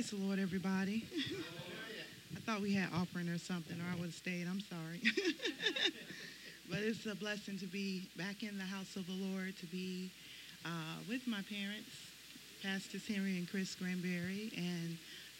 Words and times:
Praise 0.00 0.12
the 0.12 0.16
Lord, 0.16 0.38
everybody. 0.38 1.04
I 2.34 2.40
thought 2.40 2.62
we 2.62 2.72
had 2.72 2.88
offering 2.94 3.28
or 3.28 3.36
something, 3.36 3.76
or 3.78 3.84
I 3.92 3.96
would 3.96 4.06
have 4.06 4.14
stayed. 4.14 4.46
I'm 4.48 4.62
sorry. 4.62 5.02
but 6.70 6.78
it's 6.78 7.04
a 7.04 7.14
blessing 7.14 7.58
to 7.58 7.66
be 7.66 8.08
back 8.16 8.42
in 8.42 8.56
the 8.56 8.64
house 8.64 8.96
of 8.96 9.06
the 9.06 9.12
Lord, 9.12 9.58
to 9.58 9.66
be 9.66 10.10
uh, 10.64 11.04
with 11.06 11.26
my 11.26 11.42
parents, 11.42 11.90
Pastors 12.62 13.06
Henry 13.06 13.36
and 13.36 13.46
Chris 13.46 13.74
Granberry, 13.74 14.50
and 14.56 14.96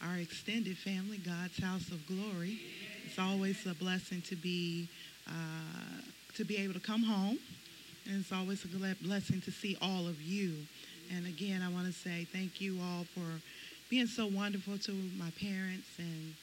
our 0.06 0.18
extended 0.18 0.77
family, 0.77 1.17
God's 1.17 1.58
House 1.58 1.88
of 1.88 2.06
Glory. 2.06 2.61
It's 3.06 3.19
always 3.19 3.65
a 3.65 3.72
blessing 3.72 4.21
to 4.29 4.37
be 4.37 4.90
uh, 5.27 6.03
to 6.37 6.45
be 6.45 6.58
able 6.58 6.74
to 6.74 6.81
come 6.81 7.03
home, 7.03 7.38
and 8.04 8.21
it's 8.21 8.31
always 8.31 8.63
a 8.67 8.95
blessing 9.03 9.40
to 9.40 9.51
see 9.51 9.79
all 9.81 10.06
of 10.06 10.21
you. 10.21 10.53
And 11.17 11.27
again, 11.27 11.63
I 11.63 11.72
want 11.72 11.87
to 11.87 11.95
say 11.95 12.29
thank 12.31 12.61
you 12.61 12.79
all 12.83 13.06
for 13.15 13.40
being 13.90 14.06
so 14.06 14.24
wonderful 14.28 14.78
to 14.78 14.92
my 15.18 15.30
parents. 15.40 15.88
And 15.98 16.34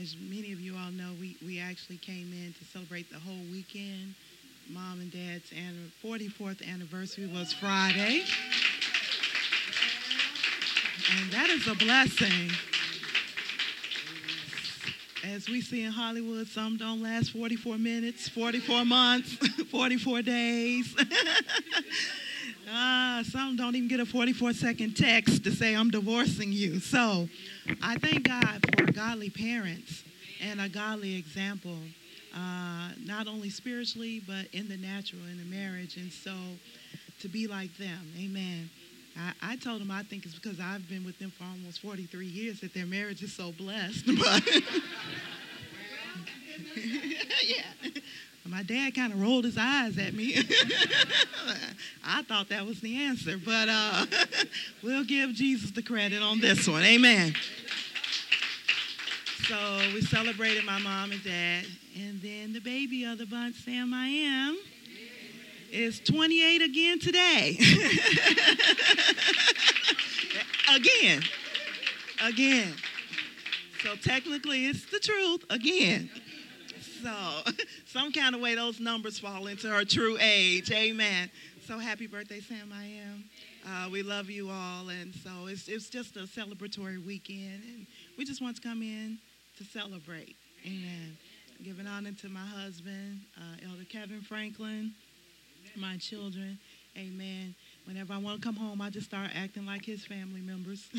as 0.00 0.16
many 0.18 0.52
of 0.52 0.60
you 0.60 0.74
all 0.76 0.90
know, 0.90 1.12
we, 1.20 1.36
we 1.44 1.60
actually 1.60 1.98
came 1.98 2.32
in 2.32 2.54
to 2.54 2.64
celebrate 2.72 3.12
the 3.12 3.18
whole 3.18 3.44
weekend. 3.52 4.14
Mom 4.70 5.00
and 5.00 5.12
Dad's 5.12 5.52
44th 6.02 6.66
anniversary 6.66 7.26
was 7.26 7.52
Friday. 7.52 8.24
And 11.20 11.30
that 11.30 11.50
is 11.50 11.68
a 11.68 11.74
blessing. 11.74 12.50
As 15.22 15.48
we 15.48 15.60
see 15.60 15.84
in 15.84 15.92
Hollywood, 15.92 16.46
some 16.46 16.78
don't 16.78 17.02
last 17.02 17.30
44 17.30 17.76
minutes, 17.76 18.28
44 18.28 18.84
months, 18.86 19.34
44 19.70 20.22
days. 20.22 20.96
Ah, 22.68 23.22
some 23.30 23.54
don't 23.56 23.76
even 23.76 23.88
get 23.88 24.00
a 24.00 24.06
44 24.06 24.52
second 24.52 24.96
text 24.96 25.44
to 25.44 25.54
say, 25.54 25.76
I'm 25.76 25.90
divorcing 25.90 26.50
you. 26.52 26.80
So 26.80 27.28
I 27.80 27.96
thank 27.96 28.26
God 28.26 28.60
for 28.76 28.90
godly 28.92 29.30
parents 29.30 30.02
and 30.42 30.60
a 30.60 30.68
godly 30.68 31.16
example, 31.16 31.78
uh, 32.34 32.90
not 33.04 33.28
only 33.28 33.50
spiritually, 33.50 34.20
but 34.26 34.46
in 34.52 34.68
the 34.68 34.76
natural, 34.76 35.22
in 35.30 35.38
the 35.38 35.44
marriage. 35.44 35.96
And 35.96 36.10
so 36.10 36.34
to 37.20 37.28
be 37.28 37.46
like 37.46 37.76
them, 37.76 38.10
amen. 38.18 38.68
I, 39.16 39.52
I 39.52 39.56
told 39.56 39.80
them 39.80 39.92
I 39.92 40.02
think 40.02 40.26
it's 40.26 40.34
because 40.34 40.58
I've 40.58 40.88
been 40.88 41.04
with 41.04 41.18
them 41.20 41.30
for 41.30 41.44
almost 41.44 41.80
43 41.80 42.26
years 42.26 42.60
that 42.60 42.74
their 42.74 42.86
marriage 42.86 43.22
is 43.22 43.32
so 43.32 43.52
blessed. 43.52 44.06
But 44.18 44.42
yeah. 47.44 47.62
My 48.48 48.62
dad 48.62 48.94
kind 48.94 49.12
of 49.12 49.20
rolled 49.20 49.44
his 49.44 49.58
eyes 49.58 49.98
at 49.98 50.14
me. 50.14 50.36
I 52.04 52.22
thought 52.22 52.48
that 52.50 52.64
was 52.64 52.80
the 52.80 53.02
answer, 53.02 53.36
but 53.44 53.68
uh, 53.68 54.06
we'll 54.82 55.04
give 55.04 55.32
Jesus 55.32 55.72
the 55.72 55.82
credit 55.82 56.22
on 56.22 56.40
this 56.40 56.68
one. 56.68 56.82
Amen. 56.82 57.34
So 59.48 59.56
we 59.94 60.00
celebrated 60.00 60.64
my 60.64 60.78
mom 60.78 61.12
and 61.12 61.22
dad, 61.22 61.66
and 61.96 62.20
then 62.20 62.52
the 62.52 62.60
baby 62.60 63.04
of 63.04 63.18
the 63.18 63.26
bunch, 63.26 63.54
Sam 63.56 63.94
I 63.94 64.08
am, 64.08 64.58
is 65.72 66.00
28 66.00 66.62
again 66.62 66.98
today. 66.98 67.56
again. 70.74 71.22
Again. 72.24 72.74
So 73.82 73.94
technically, 73.96 74.66
it's 74.66 74.86
the 74.86 74.98
truth 74.98 75.44
again. 75.50 76.10
So, 77.02 77.52
some 77.86 78.12
kind 78.12 78.34
of 78.34 78.40
way 78.40 78.54
those 78.54 78.80
numbers 78.80 79.18
fall 79.18 79.46
into 79.46 79.68
her 79.68 79.84
true 79.84 80.16
age. 80.20 80.70
Amen. 80.70 81.30
So, 81.66 81.78
happy 81.78 82.06
birthday, 82.06 82.40
Sam 82.40 82.72
I 82.72 82.84
am. 82.84 83.24
Uh, 83.66 83.90
we 83.90 84.02
love 84.02 84.30
you 84.30 84.50
all. 84.50 84.88
And 84.88 85.14
so, 85.14 85.46
it's, 85.46 85.68
it's 85.68 85.88
just 85.88 86.16
a 86.16 86.20
celebratory 86.20 87.04
weekend. 87.04 87.62
And 87.64 87.86
we 88.16 88.24
just 88.24 88.40
want 88.40 88.56
to 88.56 88.62
come 88.62 88.82
in 88.82 89.18
to 89.58 89.64
celebrate. 89.64 90.36
Amen. 90.64 91.16
Giving 91.62 91.86
honor 91.86 92.12
to 92.12 92.28
my 92.28 92.44
husband, 92.44 93.20
uh, 93.36 93.68
Elder 93.68 93.84
Kevin 93.84 94.20
Franklin, 94.20 94.92
my 95.76 95.96
children. 95.96 96.58
Amen. 96.96 97.54
Whenever 97.84 98.14
I 98.14 98.18
want 98.18 98.40
to 98.40 98.46
come 98.46 98.56
home, 98.56 98.80
I 98.80 98.90
just 98.90 99.06
start 99.06 99.30
acting 99.34 99.66
like 99.66 99.84
his 99.84 100.04
family 100.04 100.40
members. 100.40 100.88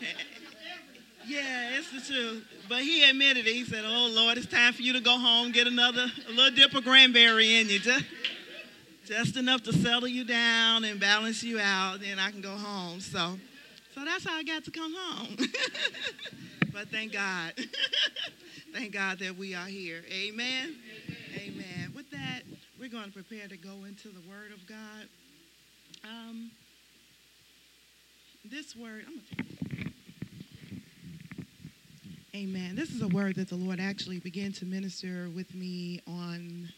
Yeah, 1.26 1.78
it's 1.78 1.90
the 1.90 2.00
truth. 2.00 2.46
But 2.68 2.82
he 2.82 3.08
admitted 3.08 3.46
it. 3.46 3.52
He 3.52 3.64
said, 3.64 3.84
Oh, 3.84 4.10
Lord, 4.12 4.38
it's 4.38 4.46
time 4.46 4.72
for 4.72 4.82
you 4.82 4.92
to 4.94 5.00
go 5.00 5.18
home, 5.18 5.52
get 5.52 5.66
another 5.66 6.06
a 6.28 6.32
little 6.32 6.54
dip 6.54 6.74
of 6.74 6.84
Granberry 6.84 7.56
in 7.56 7.68
you. 7.68 7.78
Just, 7.78 8.04
just 9.04 9.36
enough 9.36 9.62
to 9.64 9.72
settle 9.72 10.08
you 10.08 10.24
down 10.24 10.84
and 10.84 11.00
balance 11.00 11.42
you 11.42 11.58
out. 11.58 12.00
Then 12.00 12.18
I 12.18 12.30
can 12.30 12.40
go 12.40 12.54
home. 12.56 13.00
So, 13.00 13.38
so 13.94 14.04
that's 14.04 14.24
how 14.24 14.36
I 14.36 14.42
got 14.42 14.64
to 14.64 14.70
come 14.70 14.94
home. 14.96 15.36
but 16.72 16.88
thank 16.88 17.12
God. 17.12 17.52
thank 18.72 18.92
God 18.92 19.18
that 19.18 19.36
we 19.36 19.54
are 19.54 19.66
here. 19.66 20.02
Amen. 20.10 20.76
Amen. 21.36 21.92
With 21.94 22.10
that, 22.10 22.42
we're 22.78 22.88
going 22.88 23.06
to 23.06 23.12
prepare 23.12 23.46
to 23.48 23.56
go 23.56 23.84
into 23.86 24.08
the 24.08 24.20
Word 24.28 24.52
of 24.52 24.66
God. 24.66 25.08
Um, 26.04 26.50
this 28.44 28.74
word, 28.74 29.04
I'm 29.06 29.20
going 29.36 29.84
to 29.84 29.89
Amen. 32.32 32.76
This 32.76 32.90
is 32.90 33.02
a 33.02 33.08
word 33.08 33.34
that 33.36 33.48
the 33.48 33.56
Lord 33.56 33.80
actually 33.80 34.20
began 34.20 34.52
to 34.52 34.64
minister 34.64 35.28
with 35.34 35.52
me 35.52 36.00
on 36.06 36.68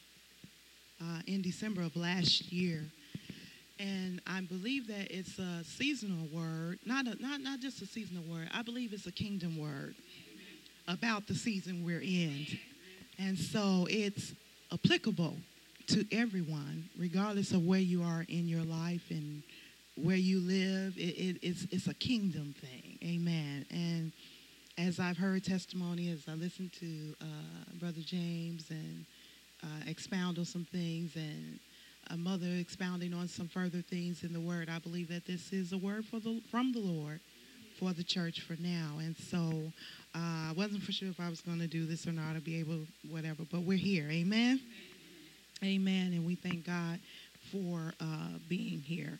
uh, 0.99 1.21
in 1.27 1.43
December 1.43 1.83
of 1.83 1.95
last 1.95 2.51
year. 2.51 2.81
And 3.79 4.23
I 4.27 4.41
believe 4.41 4.87
that 4.87 5.11
it's 5.11 5.39
a 5.39 5.63
seasonal 5.63 6.27
word, 6.33 6.79
not, 6.87 7.07
a, 7.07 7.21
not, 7.21 7.43
not 7.43 7.61
just 7.61 7.83
a 7.83 7.87
seasonal 7.87 8.23
word. 8.23 8.49
I 8.55 8.63
believe 8.63 8.95
it's 8.95 9.07
a 9.07 9.13
kingdom 9.13 9.59
word 9.59 9.95
about 10.89 11.27
the 11.27 11.35
season 11.35 11.85
we're 11.85 12.01
in. 12.01 12.47
And 13.19 13.37
so 13.37 13.87
it's 13.91 14.33
applicable 14.73 15.37
to 15.89 16.07
everyone, 16.13 16.89
regardless 16.99 17.53
of 17.53 17.67
where 17.67 17.79
you 17.79 18.03
are 18.03 18.25
in 18.27 18.49
your 18.49 18.65
life 18.65 19.11
and 19.11 19.43
where 19.97 20.17
you 20.17 20.41
live. 20.41 20.97
It, 20.97 21.01
it, 21.01 21.37
it's, 21.43 21.67
it's 21.71 21.89
a 21.89 21.95
kingdom 21.95 22.55
thing. 22.59 22.99
Amen. 23.05 23.67
And 23.71 24.13
as 24.79 24.99
I've 24.99 25.17
heard 25.17 25.45
testimony, 25.45 26.11
as 26.11 26.25
I 26.29 26.35
listened 26.35 26.73
to 26.81 27.15
uh, 27.21 27.25
Brother 27.79 28.01
James 28.05 28.71
and 28.71 29.05
uh, 29.63 29.67
expound 29.87 30.39
on 30.39 30.45
some 30.45 30.67
things, 30.73 31.15
and 31.17 31.59
a 32.11 32.17
mother 32.17 32.47
expounding 32.47 33.15
on 33.15 33.29
some 33.29 33.49
further 33.49 33.83
things 33.83 34.25
in 34.25 34.33
the 34.33 34.41
Word, 34.41 34.69
I 34.69 34.79
believe 34.79 35.09
that 35.09 35.27
this 35.27 35.53
is 35.53 35.73
a 35.73 35.79
word 35.79 36.05
the, 36.11 36.41
from 36.51 36.73
the 36.73 36.81
Lord 36.81 37.21
for 37.79 37.93
the 37.93 38.03
church 38.03 38.41
for 38.41 38.57
now. 38.61 38.99
And 38.99 39.17
so 39.17 39.73
uh, 40.15 40.51
I 40.51 40.55
wasn't 40.57 40.83
for 40.83 40.93
sure 40.93 41.09
if 41.09 41.21
I 41.21 41.29
was 41.29 41.41
going 41.41 41.59
to 41.59 41.67
do 41.67 41.87
this 41.87 42.07
or 42.07 42.13
not, 42.13 42.37
or 42.37 42.41
be 42.41 42.59
able, 42.59 42.81
whatever, 43.11 43.45
but 43.51 43.63
we're 43.63 43.79
here. 43.79 44.09
Amen? 44.11 44.61
Amen. 45.63 45.75
Amen. 45.75 46.13
And 46.13 46.27
we 46.27 46.35
thank 46.35 46.67
God 46.67 46.99
for 47.51 47.93
uh, 48.01 48.39
being 48.49 48.81
here. 48.81 49.19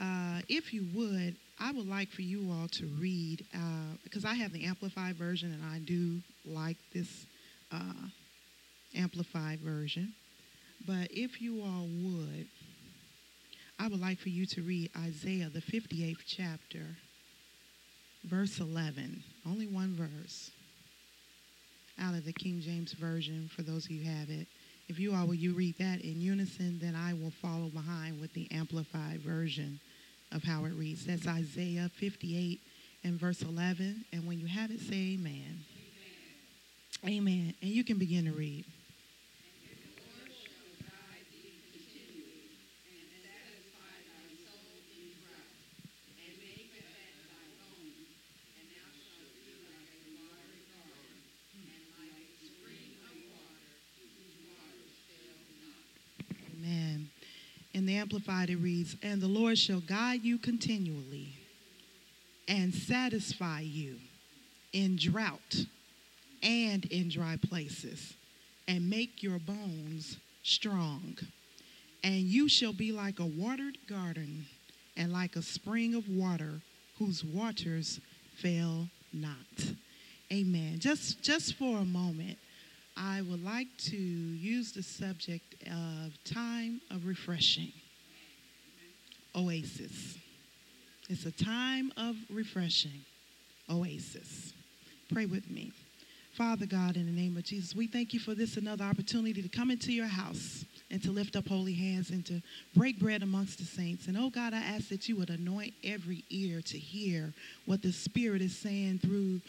Uh, 0.00 0.40
if 0.48 0.72
you 0.72 0.86
would, 0.94 1.36
I 1.60 1.72
would 1.72 1.88
like 1.88 2.10
for 2.10 2.22
you 2.22 2.50
all 2.52 2.68
to 2.68 2.86
read, 3.00 3.44
uh, 3.54 3.96
because 4.04 4.24
I 4.24 4.34
have 4.34 4.52
the 4.52 4.64
Amplified 4.64 5.16
version 5.16 5.52
and 5.52 5.64
I 5.64 5.78
do 5.80 6.20
like 6.44 6.76
this 6.94 7.26
uh, 7.72 8.08
Amplified 8.94 9.58
version. 9.60 10.12
But 10.86 11.08
if 11.10 11.42
you 11.42 11.60
all 11.60 11.88
would, 11.88 12.46
I 13.78 13.88
would 13.88 14.00
like 14.00 14.18
for 14.18 14.28
you 14.28 14.46
to 14.46 14.62
read 14.62 14.90
Isaiah, 14.96 15.50
the 15.52 15.60
58th 15.60 16.22
chapter, 16.26 16.96
verse 18.24 18.60
11. 18.60 19.22
Only 19.46 19.66
one 19.66 19.96
verse 19.96 20.50
out 22.00 22.14
of 22.14 22.24
the 22.24 22.32
King 22.32 22.60
James 22.60 22.92
Version 22.92 23.50
for 23.54 23.62
those 23.62 23.84
of 23.86 23.90
you 23.90 24.04
who 24.04 24.10
have 24.10 24.30
it. 24.30 24.46
If 24.88 24.98
you 24.98 25.14
all 25.14 25.26
will 25.26 25.34
you 25.34 25.54
read 25.54 25.76
that 25.78 26.00
in 26.02 26.20
unison, 26.20 26.78
then 26.80 26.94
I 26.94 27.14
will 27.14 27.32
follow 27.42 27.68
behind 27.68 28.20
with 28.20 28.32
the 28.32 28.48
Amplified 28.52 29.20
Version 29.20 29.80
of 30.32 30.44
how 30.44 30.64
it 30.64 30.72
reads. 30.74 31.06
That's 31.06 31.26
Isaiah 31.26 31.90
58 31.94 32.60
and 33.04 33.14
verse 33.14 33.42
11. 33.42 34.04
And 34.12 34.26
when 34.26 34.40
you 34.40 34.46
have 34.46 34.70
it, 34.70 34.80
say 34.80 35.14
amen. 35.14 35.64
Amen. 37.04 37.18
amen. 37.18 37.54
And 37.62 37.70
you 37.70 37.84
can 37.84 37.98
begin 37.98 38.24
to 38.26 38.32
read. 38.32 38.64
The 57.88 57.96
Amplified, 57.96 58.50
it 58.50 58.56
reads, 58.56 58.96
And 59.02 59.20
the 59.20 59.28
Lord 59.28 59.58
shall 59.58 59.80
guide 59.80 60.22
you 60.22 60.38
continually 60.38 61.28
and 62.46 62.74
satisfy 62.74 63.60
you 63.60 63.96
in 64.72 64.96
drought 64.96 65.64
and 66.42 66.84
in 66.86 67.08
dry 67.08 67.36
places, 67.36 68.14
and 68.66 68.88
make 68.88 69.22
your 69.22 69.38
bones 69.38 70.18
strong. 70.42 71.16
And 72.04 72.20
you 72.20 72.48
shall 72.48 72.72
be 72.72 72.92
like 72.92 73.18
a 73.18 73.26
watered 73.26 73.78
garden 73.88 74.46
and 74.96 75.12
like 75.12 75.36
a 75.36 75.42
spring 75.42 75.94
of 75.94 76.08
water 76.08 76.60
whose 76.98 77.24
waters 77.24 78.00
fail 78.36 78.88
not. 79.12 79.72
Amen. 80.32 80.78
Just 80.78 81.22
just 81.22 81.54
for 81.54 81.78
a 81.78 81.84
moment, 81.84 82.38
I 83.00 83.22
would 83.22 83.44
like 83.44 83.68
to 83.90 83.96
use 83.96 84.72
the 84.72 84.82
subject 84.82 85.54
of 85.66 86.12
time 86.24 86.80
of 86.90 87.06
refreshing. 87.06 87.72
Oasis. 89.36 90.18
It's 91.08 91.24
a 91.24 91.30
time 91.30 91.92
of 91.96 92.16
refreshing. 92.28 93.04
Oasis. 93.70 94.52
Pray 95.12 95.26
with 95.26 95.48
me. 95.48 95.72
Father 96.32 96.66
God, 96.66 96.96
in 96.96 97.06
the 97.06 97.12
name 97.12 97.36
of 97.36 97.44
Jesus, 97.44 97.74
we 97.74 97.86
thank 97.86 98.12
you 98.14 98.20
for 98.20 98.34
this 98.34 98.56
another 98.56 98.84
opportunity 98.84 99.42
to 99.42 99.48
come 99.48 99.70
into 99.70 99.92
your 99.92 100.06
house 100.06 100.64
and 100.90 101.02
to 101.02 101.10
lift 101.10 101.36
up 101.36 101.48
holy 101.48 101.74
hands 101.74 102.10
and 102.10 102.24
to 102.26 102.40
break 102.76 102.98
bread 102.98 103.22
amongst 103.22 103.58
the 103.58 103.64
saints. 103.64 104.06
And 104.06 104.16
oh 104.16 104.30
God, 104.30 104.54
I 104.54 104.58
ask 104.58 104.88
that 104.88 105.08
you 105.08 105.16
would 105.16 105.30
anoint 105.30 105.74
every 105.84 106.24
ear 106.30 106.62
to 106.62 106.78
hear 106.78 107.32
what 107.66 107.82
the 107.82 107.92
Spirit 107.92 108.40
is 108.40 108.56
saying 108.56 109.00
through 109.00 109.40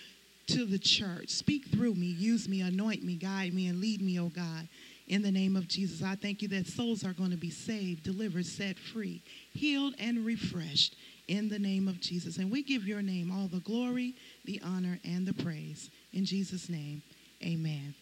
to 0.49 0.65
the 0.65 0.79
church. 0.79 1.29
Speak 1.29 1.67
through 1.67 1.93
me, 1.95 2.07
use 2.07 2.47
me, 2.49 2.61
anoint 2.61 3.03
me, 3.03 3.15
guide 3.15 3.53
me, 3.53 3.67
and 3.67 3.79
lead 3.79 4.01
me, 4.01 4.19
oh 4.19 4.29
God. 4.29 4.67
In 5.07 5.21
the 5.21 5.31
name 5.31 5.55
of 5.55 5.67
Jesus, 5.67 6.03
I 6.03 6.15
thank 6.15 6.41
you 6.41 6.47
that 6.49 6.67
souls 6.67 7.03
are 7.03 7.13
going 7.13 7.31
to 7.31 7.37
be 7.37 7.49
saved, 7.49 8.03
delivered, 8.03 8.45
set 8.45 8.77
free, 8.77 9.23
healed, 9.53 9.95
and 9.99 10.25
refreshed 10.25 10.95
in 11.27 11.49
the 11.49 11.57
name 11.57 11.87
of 11.87 11.99
Jesus. 11.99 12.37
And 12.37 12.51
we 12.51 12.63
give 12.63 12.87
your 12.87 13.01
name 13.01 13.31
all 13.31 13.47
the 13.47 13.59
glory, 13.59 14.15
the 14.45 14.61
honor, 14.63 14.99
and 15.03 15.27
the 15.27 15.33
praise. 15.33 15.89
In 16.13 16.25
Jesus' 16.25 16.69
name, 16.69 17.01
amen. 17.43 17.95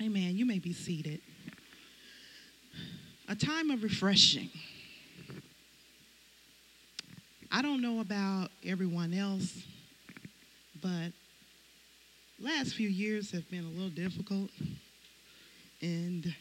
Amen. 0.00 0.22
amen. 0.22 0.36
You 0.36 0.46
may 0.46 0.58
be 0.58 0.72
seated. 0.72 1.20
A 3.28 3.34
time 3.34 3.70
of 3.70 3.82
refreshing. 3.82 4.50
I 7.50 7.62
don't 7.62 7.80
know 7.80 8.00
about 8.00 8.50
everyone 8.64 9.14
else, 9.14 9.62
but 10.82 11.12
last 12.40 12.74
few 12.74 12.88
years 12.88 13.30
have 13.32 13.48
been 13.50 13.64
a 13.64 13.68
little 13.68 13.90
difficult. 13.90 14.50
And 15.80 16.34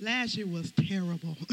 last 0.00 0.36
year 0.36 0.46
was 0.46 0.72
terrible. 0.72 1.36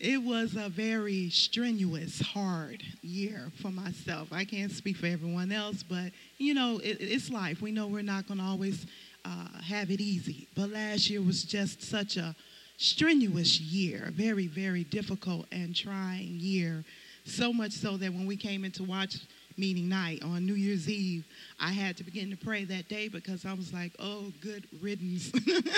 it 0.00 0.22
was 0.22 0.56
a 0.56 0.68
very 0.68 1.30
strenuous, 1.30 2.20
hard 2.20 2.82
year 3.02 3.50
for 3.60 3.70
myself. 3.70 4.28
I 4.32 4.44
can't 4.44 4.72
speak 4.72 4.96
for 4.96 5.06
everyone 5.06 5.52
else, 5.52 5.82
but 5.82 6.12
you 6.38 6.54
know, 6.54 6.78
it, 6.78 6.98
it's 7.00 7.30
life. 7.30 7.60
We 7.60 7.72
know 7.72 7.86
we're 7.86 8.02
not 8.02 8.26
going 8.26 8.38
to 8.38 8.44
always 8.44 8.86
uh, 9.24 9.62
have 9.64 9.90
it 9.90 10.00
easy. 10.00 10.48
But 10.56 10.70
last 10.70 11.08
year 11.08 11.22
was 11.22 11.44
just 11.44 11.82
such 11.82 12.16
a 12.16 12.34
strenuous 12.76 13.60
year, 13.60 14.06
a 14.08 14.10
very, 14.10 14.48
very 14.48 14.84
difficult 14.84 15.46
and 15.52 15.74
trying 15.74 16.38
year. 16.40 16.84
So 17.24 17.52
much 17.52 17.72
so 17.72 17.96
that 17.98 18.12
when 18.12 18.26
we 18.26 18.36
came 18.36 18.64
in 18.64 18.72
to 18.72 18.82
watch 18.82 19.16
meeting 19.62 19.88
night 19.88 20.20
on 20.24 20.44
New 20.44 20.56
Year's 20.56 20.88
Eve, 20.88 21.24
I 21.60 21.70
had 21.70 21.96
to 21.98 22.02
begin 22.02 22.30
to 22.30 22.36
pray 22.36 22.64
that 22.64 22.88
day 22.88 23.06
because 23.06 23.46
I 23.46 23.52
was 23.52 23.72
like, 23.72 23.92
oh, 24.00 24.32
good 24.40 24.66
riddance. 24.80 25.30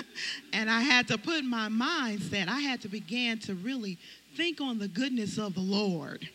and 0.55 0.71
I 0.71 0.81
had 0.81 1.07
to 1.09 1.19
put 1.19 1.45
my 1.45 1.69
mindset, 1.69 2.49
I 2.49 2.61
had 2.61 2.81
to 2.81 2.89
begin 2.89 3.41
to 3.41 3.55
really 3.55 3.99
think 4.39 4.63
on 4.63 4.79
the 4.79 4.89
goodness 4.89 5.37
of 5.37 5.53
the 5.53 5.61
Lord 5.61 6.27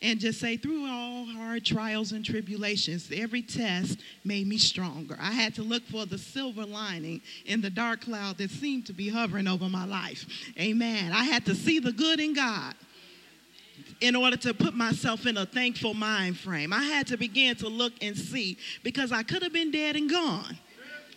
and 0.00 0.18
just 0.18 0.40
say, 0.40 0.56
through 0.56 0.86
all 0.86 1.26
hard 1.26 1.66
trials 1.66 2.12
and 2.12 2.24
tribulations, 2.24 3.10
every 3.14 3.42
test 3.42 3.98
made 4.24 4.46
me 4.46 4.56
stronger. 4.56 5.18
I 5.20 5.32
had 5.32 5.54
to 5.56 5.62
look 5.62 5.82
for 5.82 6.06
the 6.06 6.16
silver 6.16 6.64
lining 6.64 7.20
in 7.44 7.60
the 7.60 7.70
dark 7.70 8.00
cloud 8.00 8.38
that 8.38 8.50
seemed 8.50 8.86
to 8.86 8.94
be 8.94 9.10
hovering 9.10 9.48
over 9.48 9.68
my 9.68 9.84
life. 9.84 10.24
Amen. 10.58 11.12
I 11.12 11.24
had 11.24 11.44
to 11.44 11.54
see 11.54 11.78
the 11.78 11.92
good 11.92 12.20
in 12.20 12.32
God 12.32 12.74
in 14.00 14.14
order 14.14 14.36
to 14.36 14.52
put 14.52 14.74
myself 14.74 15.26
in 15.26 15.36
a 15.36 15.46
thankful 15.46 15.94
mind 15.94 16.38
frame. 16.38 16.72
I 16.72 16.82
had 16.82 17.06
to 17.08 17.16
begin 17.16 17.56
to 17.56 17.68
look 17.68 17.92
and 18.02 18.16
see 18.16 18.58
because 18.82 19.12
I 19.12 19.22
could 19.22 19.42
have 19.42 19.52
been 19.52 19.70
dead 19.70 19.96
and 19.96 20.10
gone, 20.10 20.58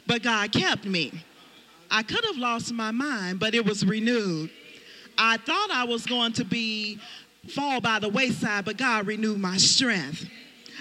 but 0.08 0.24
God 0.24 0.52
kept 0.52 0.86
me. 0.86 1.12
I 1.92 2.04
could 2.04 2.24
have 2.26 2.38
lost 2.38 2.72
my 2.72 2.92
mind, 2.92 3.40
but 3.40 3.56
it 3.56 3.66
was 3.66 3.86
renewed. 3.86 4.52
I 5.18 5.38
thought 5.38 5.70
I 5.72 5.84
was 5.84 6.06
going 6.06 6.34
to 6.34 6.46
be 6.46 7.00
fall 7.50 7.82
by 7.82 8.00
the 8.00 8.10
wayside, 8.10 8.66
but 8.66 8.78
God 8.78 9.08
renewed 9.08 9.40
my 9.40 9.58
strength. 9.58 10.26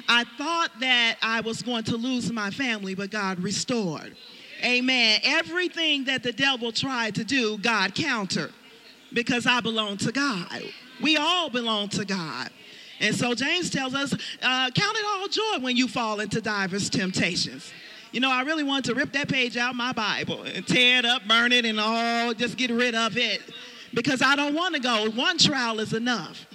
I 0.09 0.25
thought 0.37 0.71
that 0.81 1.17
I 1.23 1.41
was 1.41 1.63
going 1.63 1.85
to 1.85 1.97
lose 1.97 2.31
my 2.31 2.51
family, 2.51 2.95
but 2.95 3.11
God 3.11 3.41
restored. 3.41 4.17
Amen. 4.65 5.21
Everything 5.23 6.05
that 6.05 6.23
the 6.23 6.33
devil 6.33 6.73
tried 6.73 7.15
to 7.17 7.25
do, 7.25 7.59
God 7.59 7.95
countered 7.95 8.53
because 9.13 9.47
I 9.47 9.61
belong 9.61 9.97
to 9.99 10.13
God. 10.13 10.63
We 11.01 11.17
all 11.17 11.51
belong 11.51 11.89
to 11.91 12.05
God. 12.05 12.51
And 13.01 13.15
so 13.15 13.35
James 13.35 13.71
tells 13.71 13.95
us, 13.95 14.13
uh, 14.13 14.71
count 14.71 14.97
it 14.97 15.05
all 15.07 15.29
joy 15.29 15.65
when 15.65 15.77
you 15.77 15.89
fall 15.89 16.21
into 16.21 16.41
diverse 16.41 16.89
temptations. 16.89 17.73
You 18.11 18.21
know, 18.21 18.31
I 18.31 18.43
really 18.43 18.65
want 18.65 18.87
to 18.87 18.95
rip 18.95 19.13
that 19.13 19.29
page 19.29 19.57
out 19.57 19.75
my 19.75 19.93
Bible 19.93 20.43
and 20.43 20.67
tear 20.67 20.99
it 20.99 21.05
up, 21.05 21.23
burn 21.29 21.53
it, 21.53 21.65
and 21.65 21.79
all, 21.79 22.33
just 22.35 22.57
get 22.57 22.71
rid 22.71 22.95
of 22.95 23.17
it 23.17 23.43
because 23.95 24.23
I 24.23 24.35
don't 24.35 24.55
want 24.55 24.75
to 24.75 24.81
go. 24.81 25.11
One 25.11 25.39
trial 25.39 25.79
is 25.81 25.93
enough. 25.93 26.47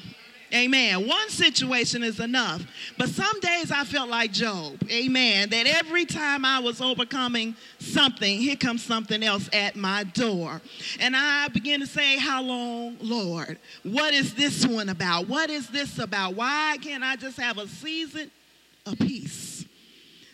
Amen. 0.53 1.07
One 1.07 1.29
situation 1.29 2.03
is 2.03 2.19
enough. 2.19 2.63
But 2.97 3.09
some 3.09 3.39
days 3.39 3.71
I 3.71 3.83
felt 3.85 4.09
like 4.09 4.31
Job. 4.31 4.83
Amen. 4.91 5.50
That 5.50 5.65
every 5.65 6.05
time 6.05 6.45
I 6.45 6.59
was 6.59 6.79
overcoming 6.79 7.55
something, 7.79 8.39
here 8.39 8.55
comes 8.55 8.83
something 8.83 9.23
else 9.23 9.50
at 9.51 9.75
my 9.75 10.03
door. 10.03 10.61
And 11.00 11.15
I 11.15 11.47
began 11.47 11.79
to 11.79 11.88
say, 11.88 12.17
How 12.17 12.44
long, 12.44 12.97
Lord? 13.01 13.57
What 13.81 14.13
is 14.13 14.35
this 14.35 14.65
one 14.65 14.89
about? 14.89 15.27
What 15.27 15.50
is 15.50 15.67
this 15.69 15.97
about? 15.97 16.35
Why 16.35 16.77
can't 16.81 17.03
I 17.03 17.15
just 17.15 17.39
have 17.39 17.57
a 17.57 17.67
season 17.67 18.29
of 18.85 18.99
peace? 18.99 19.65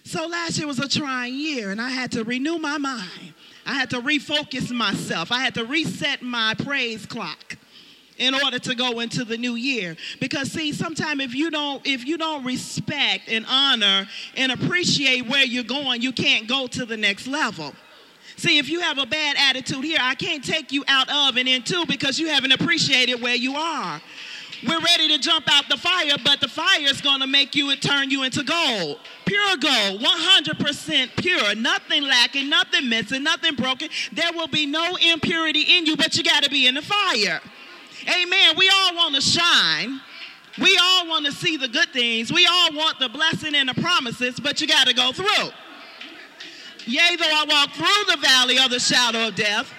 So 0.03 0.25
last 0.25 0.57
year 0.57 0.67
was 0.67 0.79
a 0.79 0.89
trying 0.89 1.35
year, 1.35 1.71
and 1.71 1.79
I 1.79 1.89
had 1.89 2.11
to 2.13 2.23
renew 2.23 2.57
my 2.57 2.77
mind. 2.77 3.33
I 3.65 3.75
had 3.75 3.91
to 3.91 4.01
refocus 4.01 4.71
myself. 4.71 5.31
I 5.31 5.39
had 5.41 5.53
to 5.53 5.63
reset 5.63 6.21
my 6.23 6.55
praise 6.55 7.05
clock 7.05 7.48
in 8.19 8.35
order 8.35 8.59
to 8.59 8.75
go 8.75 8.99
into 8.99 9.25
the 9.25 9.37
new 9.37 9.55
year 9.55 9.95
because 10.19 10.51
see 10.51 10.71
sometimes 10.71 11.21
if 11.21 11.33
you 11.33 11.49
don't 11.49 11.85
if 11.85 12.05
you 12.05 12.17
don't 12.17 12.43
respect 12.43 13.29
and 13.29 13.45
honor 13.49 14.07
and 14.35 14.51
appreciate 14.51 15.27
where 15.27 15.45
you're 15.45 15.63
going 15.63 16.01
you 16.01 16.11
can't 16.11 16.47
go 16.47 16.67
to 16.67 16.85
the 16.85 16.97
next 16.97 17.27
level 17.27 17.73
See, 18.39 18.57
if 18.57 18.69
you 18.69 18.79
have 18.79 18.97
a 18.97 19.05
bad 19.05 19.35
attitude 19.37 19.83
here, 19.83 19.97
I 20.01 20.15
can't 20.15 20.41
take 20.41 20.71
you 20.71 20.85
out 20.87 21.09
of 21.09 21.35
and 21.35 21.45
into 21.45 21.85
because 21.85 22.17
you 22.17 22.29
haven't 22.29 22.53
appreciated 22.53 23.21
where 23.21 23.35
you 23.35 23.55
are. 23.55 23.99
We're 24.65 24.79
ready 24.79 25.09
to 25.09 25.17
jump 25.17 25.45
out 25.51 25.65
the 25.69 25.75
fire, 25.75 26.15
but 26.23 26.39
the 26.39 26.47
fire 26.47 26.83
is 26.83 27.01
going 27.01 27.19
to 27.19 27.27
make 27.27 27.53
you 27.53 27.69
and 27.69 27.81
turn 27.81 28.09
you 28.11 28.23
into 28.23 28.43
gold. 28.43 28.99
Pure 29.25 29.57
gold, 29.57 30.01
100% 30.01 31.15
pure, 31.17 31.55
nothing 31.55 32.03
lacking, 32.03 32.49
nothing 32.49 32.87
missing, 32.89 33.23
nothing 33.23 33.55
broken. 33.55 33.89
There 34.11 34.31
will 34.33 34.47
be 34.47 34.65
no 34.65 34.97
impurity 35.13 35.77
in 35.77 35.85
you, 35.85 35.97
but 35.97 36.15
you 36.17 36.23
got 36.23 36.43
to 36.43 36.49
be 36.49 36.67
in 36.67 36.75
the 36.75 36.81
fire. 36.81 37.41
Amen. 38.07 38.55
We 38.57 38.69
all 38.69 38.95
want 38.95 39.15
to 39.15 39.21
shine. 39.21 39.99
We 40.59 40.77
all 40.81 41.07
want 41.07 41.25
to 41.25 41.31
see 41.31 41.57
the 41.57 41.67
good 41.67 41.89
things. 41.89 42.31
We 42.31 42.45
all 42.45 42.73
want 42.73 42.99
the 42.99 43.09
blessing 43.09 43.55
and 43.55 43.69
the 43.69 43.81
promises, 43.81 44.39
but 44.39 44.59
you 44.59 44.67
got 44.67 44.87
to 44.87 44.93
go 44.93 45.11
through. 45.11 45.49
Yea, 46.85 47.15
though 47.17 47.25
I 47.25 47.45
walk 47.47 47.71
through 47.71 48.15
the 48.15 48.21
valley 48.21 48.57
of 48.57 48.71
the 48.71 48.79
shadow 48.79 49.27
of 49.27 49.35
death, 49.35 49.71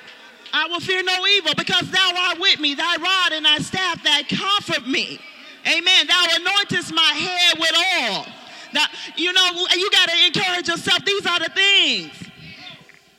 I 0.52 0.66
will 0.68 0.80
fear 0.80 1.02
no 1.02 1.26
evil 1.38 1.52
because 1.56 1.90
thou 1.90 2.12
art 2.16 2.40
with 2.40 2.60
me, 2.60 2.74
thy 2.74 2.96
rod 2.96 3.32
and 3.32 3.44
thy 3.44 3.58
staff 3.58 4.02
that 4.04 4.28
comfort 4.28 4.86
me. 4.86 5.20
Amen. 5.66 6.06
Thou 6.06 6.26
anointest 6.38 6.92
my 6.92 7.02
head 7.02 7.58
with 7.58 7.72
oil. 7.74 8.26
Now, 8.72 8.86
you 9.16 9.32
know, 9.32 9.66
you 9.74 9.90
got 9.90 10.08
to 10.08 10.26
encourage 10.26 10.68
yourself. 10.68 11.04
These 11.04 11.26
are 11.26 11.38
the 11.40 11.50
things. 11.54 12.12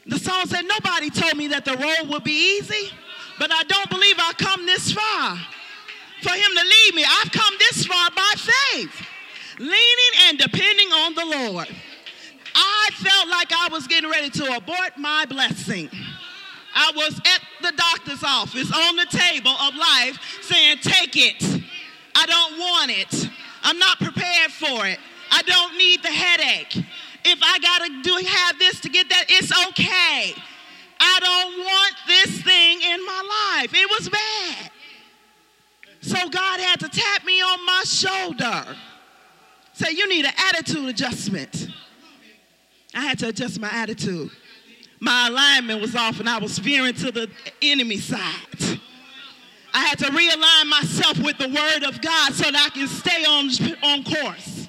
The 0.07 0.17
song 0.17 0.45
said, 0.45 0.63
Nobody 0.63 1.09
told 1.09 1.37
me 1.37 1.47
that 1.49 1.65
the 1.65 1.77
road 1.77 2.09
would 2.11 2.23
be 2.23 2.57
easy. 2.57 2.91
But 3.41 3.51
I 3.51 3.63
don't 3.63 3.89
believe 3.89 4.17
I've 4.19 4.37
come 4.37 4.67
this 4.67 4.91
far 4.91 5.35
for 6.21 6.29
him 6.29 6.51
to 6.53 6.63
lead 6.63 6.93
me. 6.93 7.03
I've 7.03 7.31
come 7.31 7.55
this 7.57 7.87
far 7.87 8.11
by 8.15 8.33
faith, 8.37 9.07
leaning 9.57 10.13
and 10.27 10.37
depending 10.37 10.89
on 10.89 11.15
the 11.15 11.25
Lord. 11.25 11.67
I 12.53 12.89
felt 12.93 13.29
like 13.29 13.51
I 13.51 13.69
was 13.71 13.87
getting 13.87 14.11
ready 14.11 14.29
to 14.29 14.55
abort 14.55 14.95
my 14.95 15.25
blessing. 15.25 15.89
I 16.75 16.91
was 16.95 17.17
at 17.17 17.41
the 17.63 17.75
doctor's 17.75 18.23
office 18.23 18.71
on 18.71 18.95
the 18.95 19.07
table 19.09 19.49
of 19.49 19.73
life 19.73 20.19
saying, 20.43 20.77
Take 20.83 21.15
it. 21.15 21.63
I 22.13 22.27
don't 22.27 22.59
want 22.59 22.91
it. 22.91 23.27
I'm 23.63 23.79
not 23.79 23.97
prepared 23.97 24.51
for 24.51 24.85
it. 24.85 24.99
I 25.31 25.41
don't 25.41 25.79
need 25.79 26.03
the 26.03 26.09
headache. 26.09 26.75
If 27.25 27.39
I 27.41 27.57
got 27.57 27.87
to 27.87 28.01
do 28.03 28.23
have 28.23 28.59
this 28.59 28.79
to 28.81 28.89
get 28.89 29.09
that, 29.09 29.25
it's 29.29 29.51
okay. 29.69 30.35
I 31.03 31.19
don't 31.19 31.57
want 31.57 31.95
this 32.07 32.41
thing 32.43 32.81
in 32.81 33.05
my 33.05 33.59
life. 33.59 33.73
It 33.73 33.89
was 33.89 34.07
bad. 34.07 34.71
So 36.01 36.29
God 36.29 36.59
had 36.59 36.79
to 36.81 36.89
tap 36.89 37.25
me 37.25 37.41
on 37.41 37.65
my 37.65 37.81
shoulder. 37.85 38.75
Say, 39.73 39.93
you 39.93 40.07
need 40.07 40.25
an 40.25 40.33
attitude 40.49 40.89
adjustment. 40.89 41.67
I 42.93 43.01
had 43.01 43.19
to 43.19 43.29
adjust 43.29 43.59
my 43.59 43.69
attitude. 43.69 44.29
My 44.99 45.27
alignment 45.27 45.81
was 45.81 45.95
off 45.95 46.19
and 46.19 46.29
I 46.29 46.37
was 46.37 46.59
veering 46.59 46.93
to 46.95 47.11
the 47.11 47.29
enemy 47.63 47.97
side. 47.97 48.79
I 49.73 49.85
had 49.85 49.97
to 49.99 50.05
realign 50.05 50.69
myself 50.69 51.17
with 51.19 51.37
the 51.37 51.47
word 51.47 51.83
of 51.83 52.01
God 52.01 52.33
so 52.33 52.51
that 52.51 52.55
I 52.55 52.69
can 52.69 52.87
stay 52.87 53.25
on, 53.25 53.49
on 53.83 54.03
course. 54.03 54.67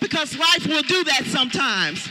Because 0.00 0.38
life 0.38 0.66
will 0.66 0.82
do 0.82 1.04
that 1.04 1.24
sometimes. 1.26 2.10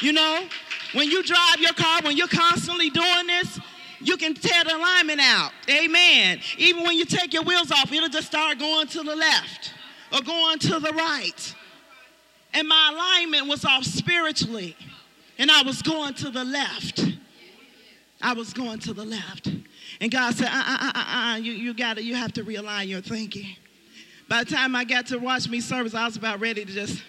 You 0.00 0.12
know, 0.12 0.46
when 0.94 1.10
you 1.10 1.22
drive 1.22 1.58
your 1.58 1.72
car, 1.72 2.00
when 2.02 2.16
you're 2.16 2.28
constantly 2.28 2.90
doing 2.90 3.26
this, 3.26 3.60
you 4.00 4.16
can 4.16 4.34
tear 4.34 4.64
the 4.64 4.76
alignment 4.76 5.20
out. 5.20 5.52
Amen. 5.68 6.40
Even 6.58 6.84
when 6.84 6.96
you 6.96 7.04
take 7.04 7.32
your 7.32 7.42
wheels 7.42 7.70
off, 7.70 7.92
it'll 7.92 8.08
just 8.08 8.26
start 8.26 8.58
going 8.58 8.86
to 8.88 9.02
the 9.02 9.16
left 9.16 9.72
or 10.12 10.20
going 10.20 10.58
to 10.60 10.78
the 10.78 10.92
right. 10.92 11.54
And 12.52 12.68
my 12.68 12.90
alignment 12.92 13.48
was 13.48 13.64
off 13.64 13.84
spiritually, 13.84 14.76
and 15.38 15.50
I 15.50 15.62
was 15.62 15.82
going 15.82 16.14
to 16.14 16.30
the 16.30 16.44
left. 16.44 17.04
I 18.22 18.32
was 18.32 18.52
going 18.52 18.78
to 18.80 18.92
the 18.92 19.04
left. 19.04 19.48
And 20.00 20.10
God 20.10 20.34
said, 20.34 20.48
uh 20.48 20.64
uh 20.64 20.76
uh 20.80 20.92
uh, 20.94 21.32
uh 21.32 21.36
you, 21.36 21.52
you, 21.52 21.74
gotta, 21.74 22.02
you 22.02 22.14
have 22.14 22.32
to 22.34 22.44
realign 22.44 22.88
your 22.88 23.00
thinking. 23.00 23.56
By 24.28 24.44
the 24.44 24.54
time 24.54 24.76
I 24.76 24.84
got 24.84 25.06
to 25.08 25.18
watch 25.18 25.48
me 25.48 25.60
service, 25.60 25.94
I 25.94 26.04
was 26.06 26.16
about 26.16 26.40
ready 26.40 26.64
to 26.64 26.72
just, 26.72 27.02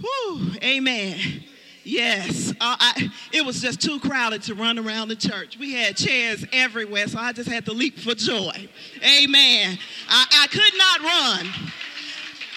whoo, 0.00 0.52
amen. 0.62 1.44
Yes, 1.82 2.50
uh, 2.52 2.76
I, 2.78 3.10
it 3.32 3.44
was 3.44 3.62
just 3.62 3.80
too 3.80 3.98
crowded 4.00 4.42
to 4.42 4.54
run 4.54 4.78
around 4.78 5.08
the 5.08 5.16
church. 5.16 5.58
We 5.58 5.72
had 5.72 5.96
chairs 5.96 6.44
everywhere, 6.52 7.06
so 7.08 7.18
I 7.18 7.32
just 7.32 7.48
had 7.48 7.64
to 7.66 7.72
leap 7.72 7.98
for 7.98 8.14
joy. 8.14 8.68
Amen. 9.02 9.78
I, 10.08 10.26
I 10.42 10.46
could 10.48 10.76
not 10.76 11.00
run, 11.00 11.72